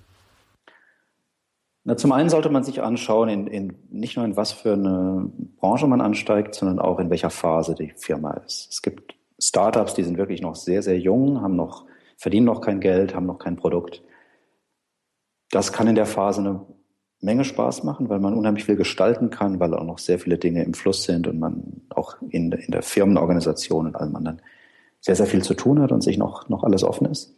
Na, 1.90 1.98
zum 1.98 2.12
einen 2.12 2.30
sollte 2.30 2.52
man 2.52 2.64
sich 2.64 2.84
anschauen, 2.84 3.30
in, 3.30 3.48
in, 3.48 3.74
nicht 3.90 4.16
nur 4.16 4.24
in 4.24 4.38
was 4.38 4.52
für 4.52 4.74
eine 4.74 5.28
Branche 5.58 5.88
man 5.88 6.02
ansteigt, 6.02 6.54
sondern 6.54 6.78
auch 6.78 7.00
in 7.00 7.10
welcher 7.10 7.32
Phase 7.32 7.74
die 7.74 7.94
Firma 7.96 8.34
ist. 8.46 8.68
Es 8.70 8.84
gibt 8.84 9.16
Startups, 9.40 9.96
die 9.96 10.04
sind 10.04 10.20
wirklich 10.20 10.40
noch 10.40 10.54
sehr, 10.54 10.84
sehr 10.84 11.00
jung, 11.00 11.42
haben 11.42 11.56
noch, 11.56 11.88
verdienen 12.16 12.46
noch 12.46 12.62
kein 12.62 12.80
Geld, 12.80 13.16
haben 13.16 13.26
noch 13.26 13.40
kein 13.40 13.56
Produkt. 13.56 14.04
Das 15.50 15.74
kann 15.74 15.88
in 15.88 15.96
der 15.96 16.06
Phase 16.06 16.42
eine 16.42 16.64
Menge 17.22 17.44
Spaß 17.44 17.84
machen, 17.84 18.08
weil 18.08 18.20
man 18.20 18.36
unheimlich 18.36 18.66
viel 18.66 18.76
gestalten 18.76 19.32
kann, 19.32 19.60
weil 19.60 19.74
auch 19.74 19.84
noch 19.84 19.98
sehr 19.98 20.20
viele 20.20 20.38
Dinge 20.38 20.64
im 20.64 20.76
Fluss 20.76 21.06
sind 21.06 21.26
und 21.26 21.40
man 21.40 21.82
auch 21.90 22.18
in, 22.22 22.52
in 22.52 22.72
der 22.72 22.84
Firmenorganisation 22.84 23.88
und 23.88 23.96
allem 23.96 24.16
anderen 24.16 24.44
sehr, 25.02 25.16
sehr 25.16 25.26
viel 25.26 25.42
zu 25.42 25.56
tun 25.56 25.82
hat 25.82 25.92
und 25.92 26.04
sich 26.04 26.20
noch, 26.20 26.50
noch 26.50 26.64
alles 26.64 26.84
offen 26.84 27.08
ist. 27.08 27.36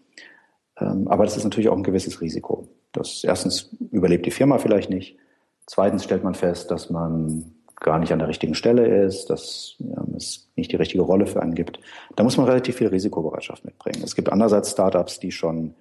Ähm, 0.77 1.07
aber 1.07 1.23
das 1.23 1.37
ist 1.37 1.45
natürlich 1.45 1.69
auch 1.69 1.77
ein 1.77 1.83
gewisses 1.83 2.19
Risiko. 2.19 2.67
Das 2.91 3.23
erstens 3.23 3.75
überlebt 3.91 4.25
die 4.25 4.31
Firma 4.31 4.57
vielleicht 4.57 4.89
nicht. 4.89 5.17
Zweitens 5.65 6.03
stellt 6.03 6.23
man 6.23 6.35
fest, 6.35 6.71
dass 6.71 6.89
man 6.89 7.53
gar 7.75 7.97
nicht 7.99 8.13
an 8.13 8.19
der 8.19 8.27
richtigen 8.27 8.53
Stelle 8.53 9.03
ist, 9.03 9.29
dass 9.29 9.75
ja, 9.79 10.03
es 10.15 10.49
nicht 10.55 10.71
die 10.71 10.75
richtige 10.75 11.01
Rolle 11.01 11.25
für 11.25 11.41
einen 11.41 11.55
gibt. 11.55 11.79
Da 12.15 12.23
muss 12.23 12.37
man 12.37 12.45
relativ 12.45 12.75
viel 12.75 12.87
Risikobereitschaft 12.87 13.65
mitbringen. 13.65 14.01
Es 14.03 14.15
gibt 14.15 14.31
andererseits 14.31 14.71
Startups, 14.71 15.19
die 15.19 15.31
schon 15.31 15.73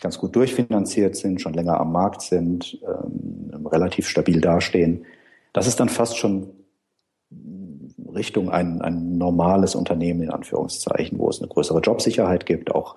ganz 0.00 0.18
gut 0.18 0.34
durchfinanziert 0.34 1.14
sind, 1.14 1.40
schon 1.40 1.54
länger 1.54 1.78
am 1.78 1.92
Markt 1.92 2.22
sind, 2.22 2.78
ähm, 2.82 3.66
relativ 3.66 4.08
stabil 4.08 4.40
dastehen. 4.40 5.04
Das 5.52 5.68
ist 5.68 5.78
dann 5.78 5.88
fast 5.88 6.16
schon 6.16 6.50
Richtung 8.14 8.50
ein, 8.50 8.82
ein 8.82 9.18
normales 9.18 9.74
Unternehmen 9.74 10.22
in 10.22 10.30
Anführungszeichen, 10.30 11.18
wo 11.18 11.28
es 11.28 11.38
eine 11.38 11.48
größere 11.48 11.80
Jobsicherheit 11.80 12.46
gibt, 12.46 12.74
auch 12.74 12.96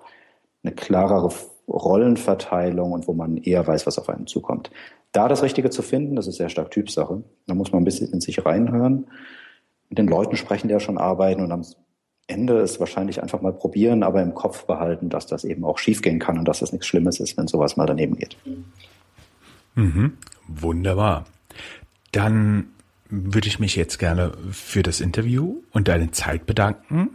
eine 0.63 0.73
klarere 0.73 1.31
Rollenverteilung 1.67 2.91
und 2.91 3.07
wo 3.07 3.13
man 3.13 3.37
eher 3.37 3.65
weiß, 3.65 3.85
was 3.85 3.99
auf 3.99 4.09
einen 4.09 4.27
zukommt. 4.27 4.71
Da 5.11 5.27
das 5.27 5.43
Richtige 5.43 5.69
zu 5.69 5.81
finden, 5.81 6.15
das 6.15 6.27
ist 6.27 6.37
sehr 6.37 6.49
stark 6.49 6.71
Typsache. 6.71 7.23
Da 7.45 7.53
muss 7.53 7.71
man 7.71 7.81
ein 7.81 7.85
bisschen 7.85 8.11
in 8.11 8.21
sich 8.21 8.45
reinhören, 8.45 9.07
mit 9.89 9.97
den 9.97 10.07
Leuten 10.07 10.37
sprechen, 10.37 10.67
die 10.67 10.73
ja 10.73 10.79
schon 10.79 10.97
arbeiten 10.97 11.41
und 11.41 11.51
am 11.51 11.63
Ende 12.27 12.59
ist 12.59 12.79
wahrscheinlich 12.81 13.23
einfach 13.23 13.41
mal 13.41 13.53
probieren, 13.53 14.03
aber 14.03 14.21
im 14.21 14.33
Kopf 14.33 14.65
behalten, 14.65 15.09
dass 15.09 15.27
das 15.27 15.45
eben 15.45 15.63
auch 15.63 15.77
schiefgehen 15.77 16.19
kann 16.19 16.37
und 16.37 16.45
dass 16.45 16.59
das 16.59 16.73
nichts 16.73 16.85
Schlimmes 16.85 17.21
ist, 17.21 17.37
wenn 17.37 17.47
sowas 17.47 17.77
mal 17.77 17.85
daneben 17.85 18.17
geht. 18.17 18.35
Mhm. 19.75 20.17
Wunderbar. 20.47 21.25
Dann 22.11 22.67
würde 23.09 23.47
ich 23.47 23.59
mich 23.59 23.77
jetzt 23.77 23.97
gerne 23.97 24.33
für 24.51 24.83
das 24.83 24.99
Interview 24.99 25.61
und 25.71 25.87
deine 25.87 26.11
Zeit 26.11 26.45
bedanken. 26.45 27.11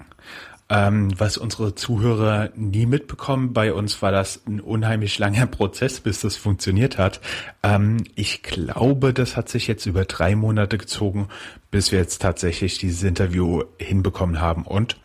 Ähm, 0.75 1.13
was 1.19 1.37
unsere 1.37 1.75
Zuhörer 1.75 2.49
nie 2.57 2.87
mitbekommen, 2.87 3.53
bei 3.53 3.75
uns 3.75 4.01
war 4.01 4.11
das 4.11 4.41
ein 4.47 4.59
unheimlich 4.59 5.19
langer 5.19 5.47
Prozess, 5.47 6.01
bis 6.01 6.23
das 6.23 6.37
funktioniert 6.37 6.97
hat. 6.97 7.21
Ähm, 7.63 8.05
ich 8.15 8.43
glaube, 8.43 9.13
das 9.13 9.37
hat 9.37 9.51
sich 9.51 9.67
jetzt 9.67 9.85
über 9.85 10.07
drei 10.07 10.35
Monate 10.35 10.79
gezogen, 10.79 11.29
bis 11.71 11.93
wir 11.93 11.99
jetzt 11.99 12.23
tatsächlich 12.23 12.79
dieses 12.79 13.03
Interview 13.03 13.65
hinbekommen 13.79 14.41
haben. 14.41 14.63
Und 14.63 14.97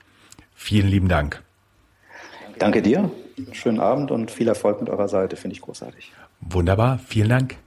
vielen 0.56 0.88
lieben 0.88 1.10
Dank. 1.10 1.44
Danke 2.60 2.82
dir. 2.82 3.12
Schönen 3.52 3.82
Abend 3.82 4.10
und 4.10 4.32
viel 4.32 4.48
Erfolg 4.48 4.80
mit 4.80 4.90
eurer 4.90 5.10
Seite. 5.10 5.36
Finde 5.36 5.58
ich 5.58 5.62
großartig. 5.62 6.14
Wunderbar. 6.40 6.98
Vielen 7.06 7.28
Dank. 7.28 7.58